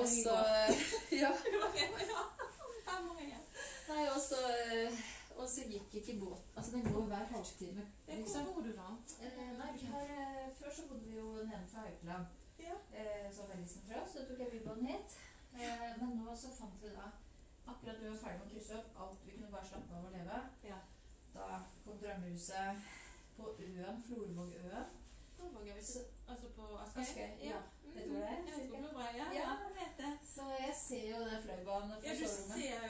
[0.00, 0.74] Og så går.
[1.22, 1.30] Ja.
[3.88, 4.38] Nei, og så
[4.72, 5.00] eh,
[5.36, 8.44] Og så gikk ikke båten Altså, den går hver halvtime, liksom.
[8.44, 8.88] Hvor bor du da?
[9.26, 12.26] Eh, nei, her, eh, Før så bodde vi jo nede fra Haukeland,
[12.58, 12.76] Ja.
[12.98, 15.16] eh, så veldig sentralt, så tok jeg bilbåten hit.
[15.54, 17.10] Eh, men nå så fant vi da
[17.72, 20.12] Akkurat vi var ferdig med å krysse opp alt vi kunne bare slappe av og
[20.16, 20.38] leve.
[20.64, 20.78] Ja.
[21.34, 22.82] Da kom drømmehuset
[23.36, 24.88] på Øen, Florvågøen.
[25.50, 25.70] Vi?
[26.28, 27.22] Altså på Askøy?
[27.42, 27.58] Ja.
[27.84, 27.94] Mm.
[27.94, 28.38] Vet du hvor det er?
[28.48, 29.22] Jeg vet ja.
[29.22, 29.26] Ja.
[29.40, 30.12] Ja, jeg vet det.
[30.34, 32.64] Så jeg ser jo den fløybanen fra Ja, soverommet.
[32.64, 32.82] ja.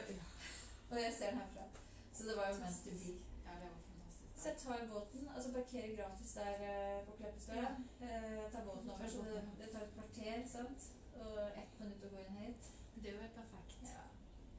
[0.90, 1.64] Og jeg ser den herfra.
[2.12, 3.22] Så det var jo mens du gikk.
[3.46, 4.32] ja, det var fantastisk.
[4.42, 7.56] Så jeg tar båten, altså parkerer gratis der eh, på Kleppestad.
[8.00, 10.80] Jeg tar båten over, så det, det tar et kvarter, sant?
[11.22, 12.70] Og ett minutt å gå inn hit.
[12.94, 13.82] Det er jo helt perfekt.
[13.96, 14.04] Ja.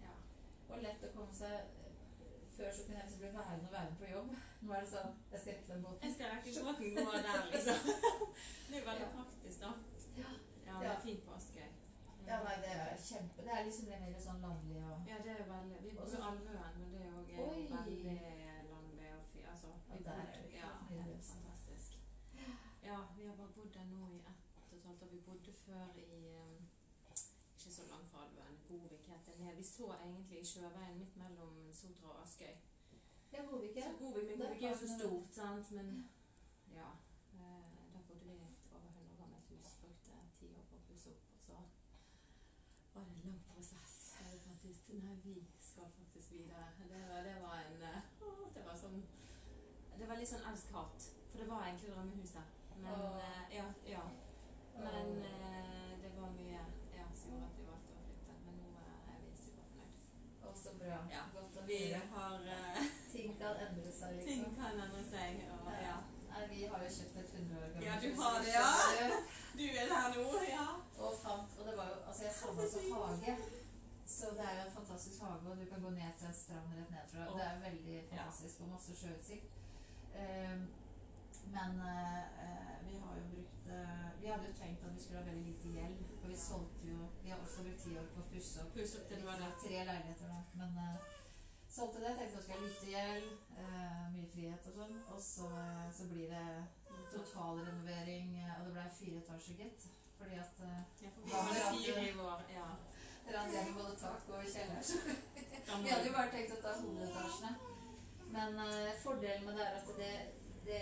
[0.06, 0.14] Ja.
[0.70, 1.56] Og lett å komme seg
[2.58, 4.34] Før så kunne jeg liksom bli værende og være med på jobb.
[4.64, 6.04] Nå er det sånn Jeg skal rekke den båten.
[6.08, 7.80] Jeg skal rekke båten gå der, liksom.
[8.70, 9.14] Det er veldig Ja.
[9.18, 9.72] praktisk, da.
[10.18, 10.30] Ja.
[10.68, 11.68] Ja, det er fint på Askøy.
[11.68, 12.28] Mm.
[12.28, 15.32] Ja, nei, det er kjempe Det er liksom det mer sånn landlig og Ja, det
[15.34, 17.24] er veldig Vi bor i Alvøen, men det er jo
[17.76, 18.14] veldig
[18.72, 19.50] landlig og fint.
[19.54, 20.70] Altså, vi Ja, bor det Ja,
[21.10, 21.98] helt fantastisk.
[22.84, 25.08] Ja, vi har bare bodd der nå i ett og et halvt år.
[25.12, 26.10] Vi bodde før i
[26.40, 26.56] um,
[27.58, 28.58] Ikke så langt fra Alvøen.
[28.68, 29.58] Bovik het det.
[29.58, 32.56] Vi så egentlig i sjøveien midt mellom Sotra og Askøy.
[33.34, 33.88] Ja, Godvik, ja.
[33.90, 35.72] Så Govik, men Der er jo så stort, sant.
[35.78, 35.88] Men
[36.80, 36.90] ja.
[37.94, 39.68] Da bodde vi et over 100 gammelt hus.
[39.82, 41.24] Brukte ti år på å pusse opp.
[41.34, 41.58] Og så
[42.94, 43.96] var det en lang prosess.
[44.22, 46.66] Jeg fant ut nei, vi skal faktisk videre.
[46.92, 48.02] Det var, det var en eh,
[48.56, 49.00] Det var sånn
[50.00, 51.10] Det var litt sånn elsk-hat.
[51.32, 52.62] For det var egentlig drømmehuset.
[52.84, 54.04] Men eh, ja, ja.
[54.78, 56.62] Men eh, det var mye
[56.98, 58.38] ja, som gjorde at vi valgte å flytte.
[58.46, 60.08] Men nå eh, er vi superfornøyd.
[60.44, 61.00] Å, så bra.
[61.14, 61.24] Ja.
[61.36, 62.02] Godt å høre.
[62.16, 64.58] har eh, Ting kan endre seg, Ting liksom.
[64.58, 65.44] kan endre seg.
[65.54, 65.98] Og, ja.
[66.34, 68.70] Nei, vi har jo kjøpt et 100 år gammelt Ja, du har det, ja.
[69.60, 69.64] du.
[69.82, 70.28] Er der nå,
[70.58, 70.68] ja.
[71.04, 73.34] Og fant Og det var jo Altså, jeg savna så hage.
[74.06, 76.68] Så det er jo en fantastisk hage, og du kan gå ned til en strand
[76.78, 77.20] rett nedfra.
[77.20, 77.34] jeg.
[77.38, 79.48] Det er veldig fantastisk og masse sjøutsikt.
[80.22, 80.62] Um,
[81.56, 85.26] men uh, vi har jo brukt uh, Vi hadde jo tenkt at vi skulle ha
[85.30, 88.30] veldig lite gjeld, for vi solgte jo Vi har også brukt ti år på å
[88.34, 89.50] pusse opp Puss opp til det var det.
[89.64, 90.40] tre leiligheter nå.
[90.60, 90.98] Men eh,
[91.76, 92.14] solgte det.
[92.18, 93.30] Tenkte at vi skulle lite gjeld,
[93.64, 94.96] eh, mye frihet og sånn.
[95.14, 96.48] Og så, eh, så blir det
[97.14, 99.90] totalrenovering, eh, og det ble fire etasjer, gitt.
[100.18, 101.42] Fordi at eh, Ja,
[102.20, 102.46] for.
[102.58, 102.70] Ja.
[103.26, 104.82] Det både tak og kjeller.
[104.84, 104.98] så
[105.84, 107.52] Vi hadde jo bare tenkt å ta hovedetasjene.
[108.36, 110.14] Men eh, fordelen med det er at det
[110.66, 110.82] det,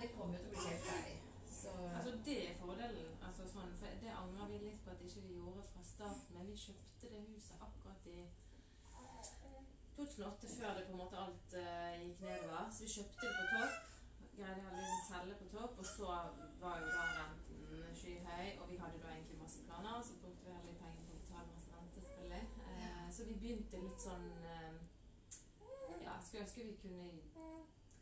[0.00, 1.16] det kommer jo til å bli helt ferdig.
[1.50, 3.16] Så Altså, det er fordelen.
[3.26, 6.36] Altså, sånn, for det angrer vi litt på at ikke vi gjorde fra starten.
[6.36, 8.28] Men vi kjøpte det huset akkurat i
[9.98, 12.66] 2008, før det på en måte alt uh, gikk nedover.
[12.74, 13.78] Så vi kjøpte det på topp.
[14.38, 15.80] Greide heldigvis å selge på topp.
[15.82, 16.10] Og så
[16.62, 20.04] var jo da renten skyhøy, og vi hadde da egentlig masse planer.
[20.08, 22.44] Så brukte vi heller penger på å betale masse rente, selvfølgelig.
[22.74, 24.78] Eh, så vi begynte litt sånn uh,
[26.04, 27.10] Ja, skulle ønske vi kunne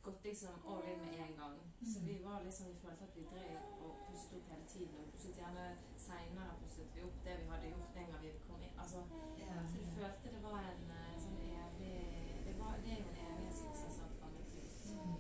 [0.07, 1.57] gått liksom all in med en gang.
[1.93, 4.99] Så vi var liksom, vi følte at vi drev og pustet opp hele tiden.
[5.01, 5.65] Og pustet gjerne
[6.07, 8.79] seinere pustet vi opp det vi hadde gjort den gang vi kom inn.
[8.83, 9.01] Altså,
[9.71, 11.97] så vi følte det var en eh, sånn evig
[12.47, 14.79] Det, var, det er jo en evighetsprosess av et gammelt hus.
[14.95, 15.17] Mm.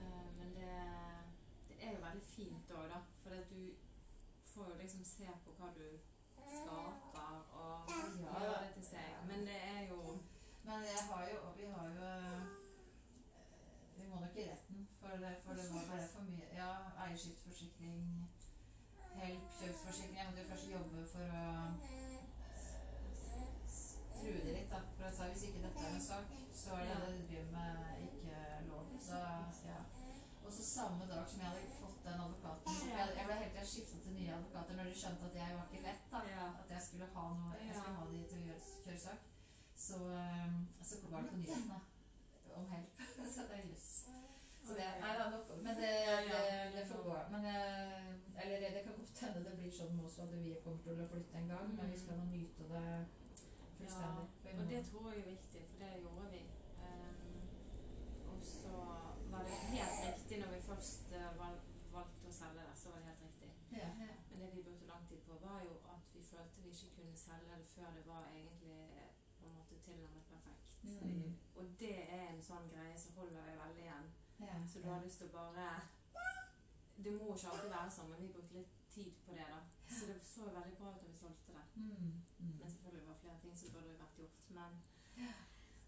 [0.00, 0.74] Eh, men det,
[1.68, 3.00] det er jo veldig fint òg, da.
[3.22, 3.62] For at du
[4.54, 5.86] får jo liksom se på hva du
[6.60, 8.32] skaper, og Ja.
[8.40, 9.08] gjøre det til seg.
[9.28, 10.00] Men det er jo
[10.64, 12.42] Men jeg har jo og Vi har jo eh,
[13.98, 16.70] Vi må nok i retten, for det, for det må være for mye Ja,
[17.04, 18.30] eierskiftsforsikring,
[19.14, 21.44] help, kjøpsforsikring Jeg måtte jo først jobbe for å
[21.84, 22.20] eh,
[24.20, 24.80] true det litt, da.
[24.96, 26.24] For jeg sa hvis ikke dette er en sak,
[26.62, 28.36] så er det det du driver med, ikke
[28.68, 28.84] lov.
[29.06, 29.16] Så,
[29.72, 29.80] ja.
[30.44, 33.62] Og så samme dag som jeg hadde fått den advokaten Jeg, jeg ble helt til
[33.62, 36.04] jeg skifta til nye advokater når de skjønte at jeg var ikke lett.
[36.12, 36.46] da Ja.
[36.62, 39.20] At jeg skulle ha noe Jeg skulle ha de til å gjøre, kjøre sak.
[39.86, 40.56] Så, um,
[40.88, 41.80] så var det på nyhetene
[42.58, 43.04] om help.
[43.34, 43.92] så det er jøss.
[44.66, 45.92] Så det nei, da, nok, Men det,
[46.30, 46.42] det,
[46.74, 47.14] det får gå.
[47.32, 48.10] Men eh,
[48.42, 51.40] eller det kan godt hende det blir sånn også at vi kommer til å flytte
[51.40, 52.84] en gang, men vi skal nå nyte det
[53.78, 54.26] fullstendig.
[54.44, 56.42] Ja, Og det tror jeg er viktig, for det gjorde vi.
[56.84, 57.40] Um,
[58.32, 58.76] og så
[59.32, 63.10] var det helt riktig når vi først uh, valgte å selge det, så var det
[63.10, 63.52] helt riktig.
[63.76, 64.16] ja, ja.
[64.30, 67.16] Men det vi brukte lang tid på, var jo at vi følte vi ikke kunne
[67.16, 68.78] selge det før det var egentlig
[69.40, 70.76] på en måte tilnærmet perfekt.
[70.82, 71.36] Mm.
[71.56, 74.10] Og det er en sånn greie som holder jeg veldig igjen.
[74.40, 75.66] Ja, Så du har lyst til å bare
[77.04, 79.60] Det må ikke alltid være sånn, men vi brukte litt tid på det, da.
[79.88, 81.66] Så det så veldig bra ut da vi solgte det.
[81.74, 82.12] Mm.
[82.38, 82.56] Mm.
[82.60, 84.40] Men selvfølgelig var det flere ting som burde vært gjort.
[84.58, 84.70] Men,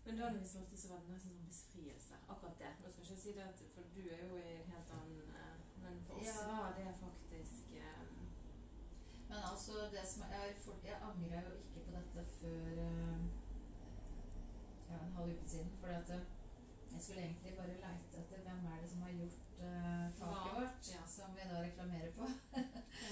[0.05, 2.15] men da vi solgte, så var det nesten sånn befrielse.
[2.29, 2.73] Akkurat det.
[2.81, 5.37] Nå skal jeg ikke si det, at, for du er jo i en helt annen
[5.43, 6.47] eh, Men for oss Ja.
[6.49, 7.22] var det faktisk eh,
[9.33, 13.21] Men altså, det som er, jeg, for, jeg angrer jo ikke på dette før eh,
[14.91, 15.71] ja, en halv uke siden.
[15.81, 16.27] Fordi at eh,
[16.93, 20.91] jeg skulle egentlig bare leite etter hvem er det som har gjort uh, taket vårt,
[20.95, 21.05] ja.
[21.15, 22.29] som vi da reklamerer på.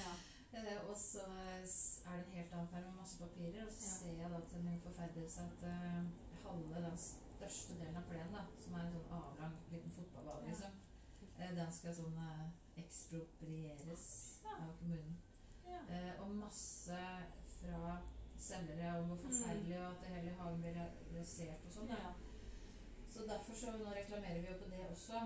[0.03, 0.12] Ja.
[0.91, 1.25] Og så
[2.09, 4.64] er det en helt annen perm med masse papirer, og så ser jeg da til
[4.64, 6.05] min forferdelse at uh,
[6.45, 10.51] halve den største delen av plenen, da, som er en sånn avlang liten fotballbane, Ja.
[10.51, 10.79] liksom,
[11.39, 12.21] uh, den skal sånn
[12.85, 14.07] eksproprieres
[14.59, 15.21] av kommunen.
[15.91, 16.99] Eh, og masse
[17.61, 17.99] fra
[18.41, 20.77] selgere om hvor forferdelig og at det hele hagen blir
[21.18, 21.89] rasert og sånn.
[21.93, 22.12] Ja.
[23.12, 25.18] Så derfor så nå reklamerer vi jo på det også.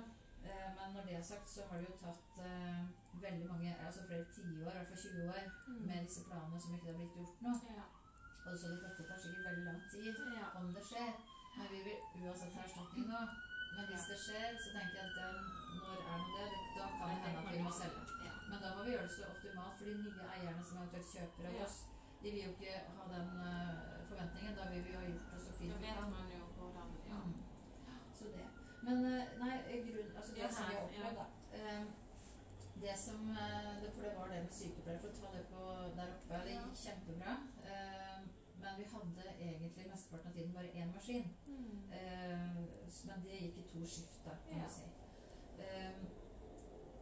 [0.45, 2.81] Eh, men når det er sagt, så har det jo tatt eh,
[3.27, 5.87] veldig mange, altså flere tiår, i hvert fall 20 år, Mm.
[5.89, 7.53] med disse planene som ikke har blitt gjort nå.
[7.79, 7.85] Ja.
[8.47, 10.47] Og så det dette tar sikkert veldig lang tid Ja.
[10.61, 11.13] om det skjer.
[11.57, 13.21] Men vi vil uansett ha erstatning nå.
[13.77, 15.37] Men hvis det skjer, så tenker jeg at den,
[15.79, 18.04] når er nå død det, da kan det hende at vi må selge.
[18.85, 21.55] Da må vi gjøre det så optimalt for de nye eierne som eventuelt kjøper av
[21.65, 21.77] oss.
[22.23, 24.57] De vil jo ikke ha den uh, forventningen.
[24.59, 26.11] Da vil vi jo ha gjort det så Da fint vi vet kan.
[26.15, 27.21] man jo hvordan Ja.
[27.25, 27.39] Mm.
[28.19, 28.49] Så det.
[28.87, 29.55] Men uh, nei,
[29.87, 31.27] grunn, altså det som vi har opplevd, da.
[31.59, 31.85] eh,
[32.85, 33.21] det som
[33.81, 35.63] det, For det var det med sykepleiere, for å ta det på
[36.01, 36.41] der oppe.
[36.45, 37.37] Det gikk kjempebra.
[38.65, 41.33] Men vi hadde egentlig mesteparten av tiden bare én maskin.
[41.47, 41.89] Mm.
[43.09, 44.69] Men det gikk i to skift, da, kan Ja.
[44.69, 44.93] du si.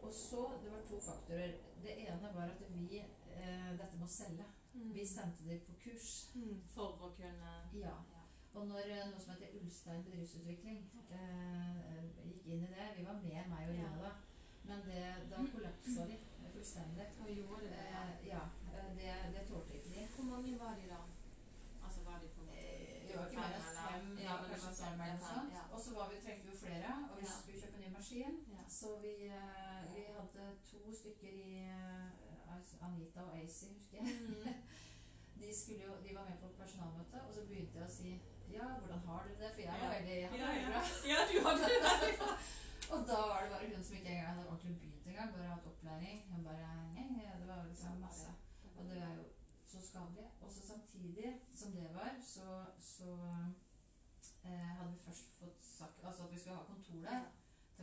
[0.03, 1.53] Og så Det var to faktorer.
[1.83, 4.45] Det ene var at vi eh, Dette med å selge.
[4.73, 4.91] Mm.
[4.95, 6.09] Vi sendte dem på kurs.
[6.35, 6.59] Mm.
[6.73, 7.95] For å kunne Ja.
[8.53, 13.17] Og når eh, noe som heter Ulstein bedriftsutvikling eh, gikk inn i det Vi var
[13.23, 13.79] med, meg og.
[13.79, 14.13] Rune, da.
[14.63, 16.19] Men det, da kollapsa de
[16.53, 17.07] fullstendig.
[17.23, 18.03] Og gjorde det, ja.
[18.11, 18.43] Eh, ja,
[18.75, 20.07] eh, det, det tålte ikke de.
[20.15, 21.01] Hvor mange var de da?
[21.83, 25.17] Altså var de på Eh, Det var ikke mer enn fem, Ja, kanskje fem eller
[25.17, 25.57] noe sånt.
[25.73, 28.37] Og så var vi, trengte vi jo flere, og vi skulle kjøpe en ny maskin.
[28.73, 28.77] Ja.
[28.79, 34.15] Så vi, eh, vi hadde to stykker i eh, Anita og Acy, husker jeg.
[34.21, 34.53] Mm.
[35.39, 35.49] De,
[35.83, 38.11] jo, de var med på personalmøte, og så begynte jeg å si
[38.53, 39.49] ja, hvordan har dere det?
[39.53, 40.81] For jeg var veldig jeg Ja, det bra.
[41.11, 42.29] ja, du har det!
[42.93, 45.67] Og da var det bare hun som ikke engang hadde ordentlig begynt engang, bare hatt
[45.71, 46.23] opplæring.
[46.31, 48.33] Hun bare «Nei, nei», Det var liksom masse.
[48.75, 49.27] Og det er jo
[49.73, 50.27] så skadelig.
[50.41, 53.11] Og så samtidig som det var, så, så
[54.45, 57.31] eh, hadde vi først fått sagt altså at vi skulle ha kontor der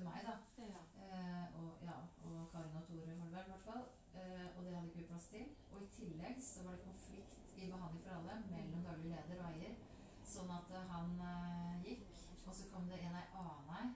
[0.01, 0.35] til meg, da.
[0.75, 0.83] Ja.
[1.05, 3.85] Eh, og, ja, og Karin og Tore Holberg, i hvert fall.
[4.21, 5.47] Eh, og det hadde ikke vi plass til.
[5.73, 9.51] Og i tillegg så var det konflikt i Behandling for alle mellom daglig leder og
[9.53, 9.75] eier.
[10.35, 12.07] Sånn at eh, han eh, gikk,
[12.47, 13.89] og så kom det en ei annen ei.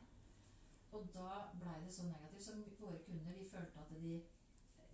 [0.95, 1.31] Og da
[1.61, 2.45] blei det så negativt.
[2.47, 4.13] Så våre kunder de følte at de,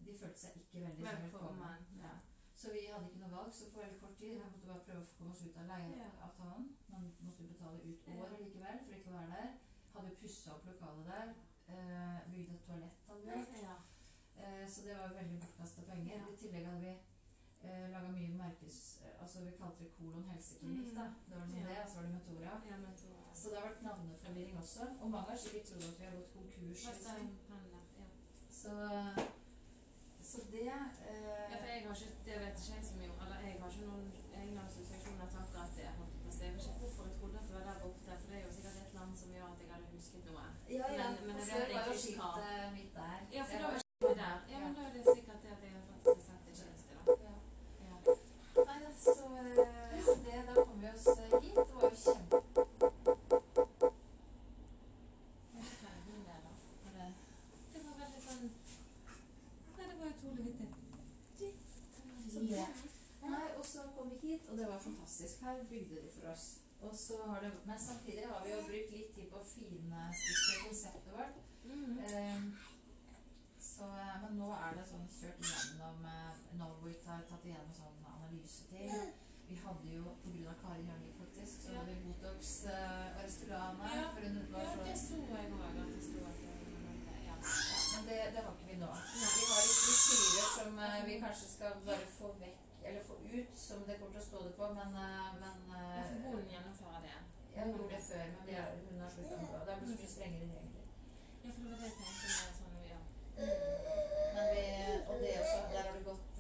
[0.07, 1.09] de følte seg ikke veldig.
[1.25, 1.89] Velkommen.
[2.05, 2.15] Ja.
[2.61, 3.51] Så vi hadde ikke noe valg.
[3.57, 6.71] Så for veldig kort tid vi måtte bare prøve å komme oss ut av leieavtalen.
[6.95, 9.53] Man måtte betale ut året likevel for ikke å være der.
[10.01, 11.33] Hadde pussa opp lokalet der.
[11.71, 13.57] Eh, bygde et toalett hadde vi gjort.
[13.63, 13.75] Ja.
[14.41, 16.23] Eh, så det var jo veldig bortkasta penger.
[16.33, 16.95] I tillegg hadde vi
[17.69, 18.79] eh, laga mye merkes...
[19.05, 21.07] eh, Altså vi kalte det kolon helseklinikk, da.
[21.29, 22.55] Det var liksom det, og så var det Metora.
[22.71, 23.21] Ja, Metora.
[23.41, 24.87] så det har vært navneforvirring også.
[25.01, 26.87] Og mange har sikkert trodd at vi har gått konkurs.
[26.89, 27.37] Liksom.
[28.61, 28.73] Så,
[30.31, 33.19] så det eh, Ja, jeg har ikke, det vet ikke jeg så mye om.
[33.25, 34.09] Eller jeg har ikke noen
[34.41, 35.87] egne assosiasjoner til akkurat det.
[35.99, 36.45] holdt jeg på å si.
[36.45, 38.53] Jeg vet ikke hvorfor jeg trodde at det var der borte, for det er jo
[39.01, 40.45] sikkert som gjør at jeg hadde husket noe.
[40.69, 41.11] Ja, ja.
[41.11, 43.19] Men- men det var jo skiltet mitt der.
[43.33, 43.79] Ja, for Det da var
[44.09, 44.39] det der.
[44.53, 47.13] Ja, men da er det sikkert det at jeg har faktisk det tjeneste, da.
[47.25, 47.35] Ja.
[47.89, 47.97] Ja.
[48.69, 51.55] Nei da, så, så det, da kom vi oss eh, hit.
[51.57, 52.37] Det var jo kjempe...
[57.73, 58.51] Det var veldig sånn
[59.77, 60.69] Nei, det var utrolig vittig.
[62.51, 62.67] Ja.
[63.31, 65.41] Nei, og så kom vi hit, og det var fantastisk.
[65.43, 66.60] Her bygde de for oss.
[66.81, 70.61] Og så har det, men samtidig har vi jo brukt litt tid på å finstikke
[70.65, 71.41] konseptet vårt.
[71.65, 71.99] Mm.
[72.09, 72.47] Ehm,
[73.61, 78.07] så, eh, men nå er det sånn kjørt igjennom eh, Norwood har tatt igjennom sånn
[78.15, 79.13] analyse til.
[79.51, 80.15] Vi hadde jo,
[80.49, 83.93] av Kari Hjørnevik faktisk, så hadde vi Botox eh, og Restylane.
[83.99, 84.09] Ja.
[84.15, 85.65] For hun var Ja, så det så jeg òg.
[85.69, 86.43] At det sto at
[87.27, 87.37] ja.
[87.41, 88.91] Men det, det har ikke vi nå.
[89.21, 92.60] Vi har litt strukturer som vi kanskje skal bare få vekk,
[92.91, 96.13] eller få ut, som det kommer til å stå det på, men, eh, men eh,
[96.27, 97.19] hun gjennomfører det.
[97.57, 99.63] Jeg gjorde det før, men det, hun har sluttet med det.
[99.67, 100.85] Det er blitt så mye strengere regler.
[101.45, 103.01] Ja, for det var det jeg tenkte med sånn, ja.
[104.35, 104.67] Men vi,
[105.09, 106.31] og det også, der har det gått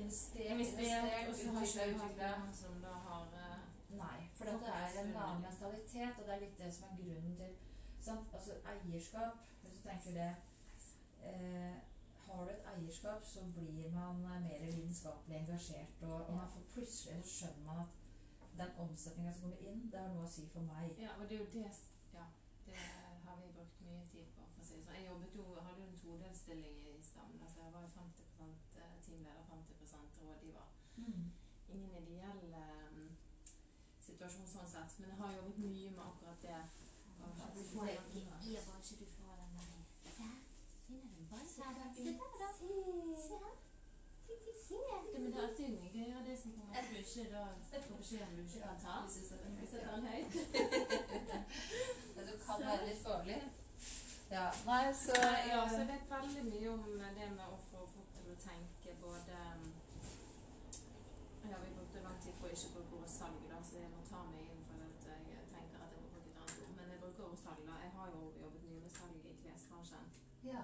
[0.00, 2.30] investert, investert, og så har egentlig ikke hatt utvikla.
[2.38, 3.58] noen som da har eh,
[3.90, 7.36] Nei, for det er en annen mentalitet, og det er litt det som er grunnen
[7.36, 7.56] til
[8.00, 8.34] sant?
[8.34, 10.28] Altså eierskap, hvis du tenker det
[11.26, 11.74] eh,
[12.30, 16.68] Har du et eierskap, så blir man eh, mer lidenskapelig engasjert, og, og man får
[16.74, 20.46] plutselig så skjønner man at den omsetninga som kommer inn, det har noe å si
[20.52, 20.94] for meg.
[21.04, 21.66] Ja, og det er jo det
[22.14, 22.26] Ja,
[22.66, 22.76] det
[23.24, 24.96] har vi brukt mye tid på, for å si det sånn.
[24.98, 27.42] Jeg jobbet jo, hadde jo en todelsstilling i Stammen.
[27.46, 30.68] Altså jeg var jo 50% teamleder, 50% rådgiver.
[30.96, 31.24] Mm.
[31.68, 33.10] Ingen ideell um,
[34.06, 36.62] situasjon sånn sett, men jeg har jobbet mye med akkurat det.
[37.20, 37.98] Og jeg
[45.12, 47.44] men det er alltid mye gøyere det som kommer at du ikke da
[47.86, 48.94] får beskjed om du ikke kan ta.
[49.06, 50.32] Vi setter den høyt.
[52.26, 53.40] det kan være litt farlig.
[54.30, 55.14] Ja, nei, så
[55.52, 56.84] ja, så jeg vet veldig mye om
[57.18, 59.38] det med å få folk til å tenke både
[61.50, 64.04] Ja, vi brukte lang tid på å ikke bruke ordet salg, da, så jeg må
[64.06, 66.74] ta meg inn for at jeg tenker at jeg må bruke et annet ord.
[66.78, 67.62] Men jeg bruker ordet salg.
[67.66, 67.74] da.
[67.86, 70.06] Jeg har jo jobbet mye med salg i klesbransjen
[70.42, 70.62] ja.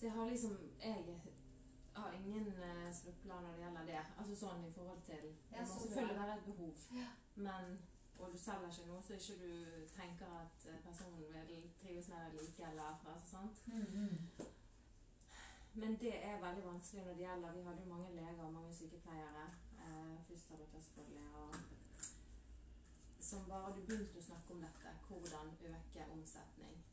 [0.00, 1.20] Så jeg har liksom Jeg
[1.94, 4.02] har ingen uh, skruppler når det gjelder det.
[4.18, 6.84] Altså sånn i forhold til Det må selvfølgelig være et behov,
[7.46, 7.74] men
[8.20, 9.52] og du selger ikke noe så ikke du
[9.88, 13.62] tenker at eh, personen vil trives med deg like, eller altså, sant?
[13.66, 14.44] Mm, -hmm.
[15.74, 18.74] Men det er veldig vanskelig når det gjelder Vi hadde jo mange leger og mange
[18.74, 19.46] sykepleiere.
[19.84, 21.26] Eh, fysioterapeuter selvfølgelig.
[21.34, 21.54] Og
[23.18, 26.84] som bare du begynte å snakke om dette, hvordan øke omsetning,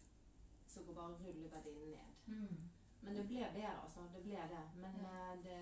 [0.68, 2.10] så går bare rulleverdien ned.
[2.26, 2.77] Mm.
[3.02, 4.00] Men det ble bedre, altså.
[4.14, 4.64] Det ble det.
[4.84, 5.60] Men eh, det,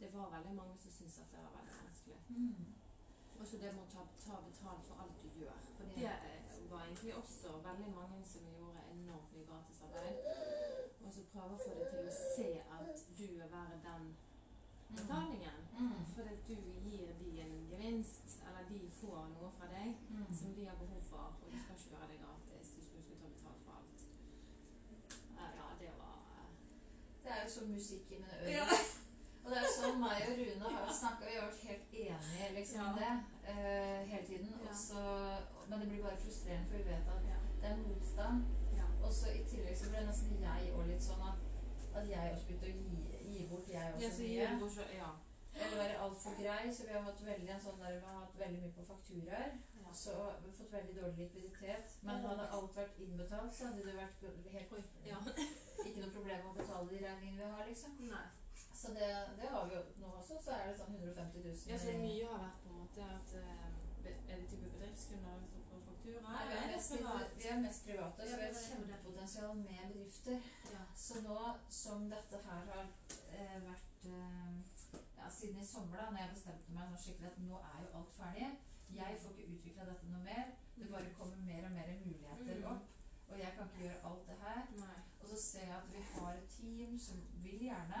[0.00, 2.18] det var veldig mange som syntes at det var veldig vanskelig.
[2.28, 2.74] Mm.
[3.40, 5.58] Også det med å ta, ta betalt for alt du gjør.
[5.76, 6.12] For det
[6.70, 10.20] var egentlig også veldig mange som gjorde enormt mye gratisarbeid.
[11.04, 14.06] Og så prøve å få det til å se at du er verdt den
[14.94, 15.58] betalingen.
[15.78, 16.04] Mm.
[16.14, 16.54] For du
[16.86, 20.34] gir de en gevinst, eller de får noe fra deg Mm.
[20.38, 21.34] som de har behov for.
[21.42, 22.70] Og du skal ikke gjøre det gratis.
[22.76, 24.00] Du skal huske å ta betalt for alt.
[25.38, 26.48] Eh, Ja, det var eh,
[27.24, 28.50] Det er jo som musikk i mine ører.
[28.58, 28.66] Ja.
[29.44, 32.80] Og det er sånn meg og Rune har snakka Vi har vært helt enige liksom,
[32.80, 33.00] om Ja.
[33.00, 33.12] det
[33.50, 34.52] uh, hele tiden.
[34.64, 34.76] Ja.
[35.00, 37.40] Og men det blir bare frustrerende, for vi vet at Ja.
[37.60, 38.38] det er motstand.
[38.78, 38.86] ja.
[39.04, 41.38] Og så i tillegg så ble nesten jeg òg litt sånn at,
[41.98, 44.58] at jeg også begynte å gi, gi bort, jeg Ja, også så mye.
[44.60, 45.10] bort så- Ja.
[45.54, 46.72] Eller være altfor grei.
[46.74, 49.50] Så vi har hatt veldig en sånn der, vi har hatt veldig mye på fakturaer.
[49.82, 49.92] ja.
[49.92, 51.86] Så vi har fått veldig dårlig likviditet.
[52.02, 54.94] Men hadde alt vært innbetalt, så hadde det vært helt korrekt.
[55.06, 55.18] Ja.
[55.84, 57.92] Ikke noe problem å betale de regningene vi har, liksom.
[58.10, 58.26] Nei.
[58.74, 59.08] Så det,
[59.38, 60.36] det har vi jo nå også.
[60.44, 61.70] Så er det sånn 150 000.
[61.70, 63.70] Ja, så mye har vært på en måte at eh,
[64.04, 66.20] Er det type bedriftskunder som får faktura?
[66.24, 66.92] Nei, vi er mest,
[67.38, 70.48] vi er mest private, så vi har et kjempepotensial med bedrifter.
[70.74, 70.82] Ja.
[71.04, 71.38] Så nå
[71.72, 72.90] som dette her har
[73.32, 77.40] eh, vært eh, ja, siden i sommer, da når jeg bestemte meg nå skikkelig at
[77.46, 78.50] nå er jo alt ferdig
[78.98, 80.52] Jeg får ikke utvikla dette noe mer.
[80.76, 82.68] Det bare kommer mer og mer muligheter Mm.
[82.74, 82.84] opp.
[83.32, 84.60] Og jeg kan ikke gjøre alt det her.
[84.82, 84.98] Nei.
[85.24, 88.00] Og så ser jeg at vi har et team som vil gjerne,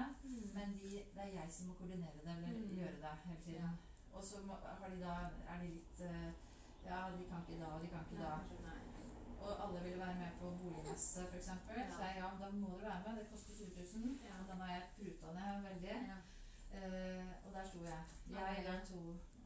[0.54, 2.74] men de, det er jeg som må koordinere det eller Mm.
[2.78, 3.62] gjøre det hele tiden.
[3.62, 3.70] Ja.
[4.12, 4.36] Og så
[4.80, 5.14] har de da,
[5.52, 6.32] er de litt eh,
[6.84, 8.34] Ja, de kan ikke da, de kan ikke da.
[8.66, 8.80] Nei.
[9.40, 11.48] Og alle ville være med på boligmesse, f.eks.
[11.48, 11.86] Ja.
[11.96, 13.16] Så jeg ja, da må du være med.
[13.20, 14.18] Det koster 20 000.
[14.28, 14.34] Ja.
[14.40, 15.96] Og den har jeg pruta ned veldig.
[16.12, 16.18] Ja.
[16.76, 18.02] Uh, og der sto jeg.
[18.30, 19.00] Jeg er to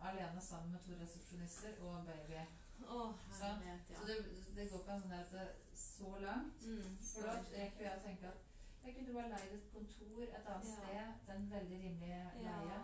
[0.09, 2.41] alene sammen med to resepsjonister og baby.
[2.87, 3.97] Å, Så- herlighet, ja.
[4.01, 4.17] Så det,
[4.57, 6.63] det går ikke an sånn at det så langt.
[6.67, 6.97] Mm.
[7.15, 8.39] For da rekker jeg å tenke at
[8.85, 10.75] jeg kunne bare leid et kontor et annet Ja.
[10.75, 12.81] sted til en veldig rimelig leie.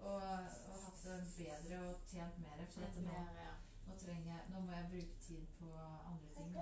[0.00, 0.22] Og,
[0.70, 2.64] og hatt det bedre og tjent mer.
[2.70, 3.20] For dette nå,
[3.86, 6.56] nå, trenger nå må jeg bruke tid på andre ting.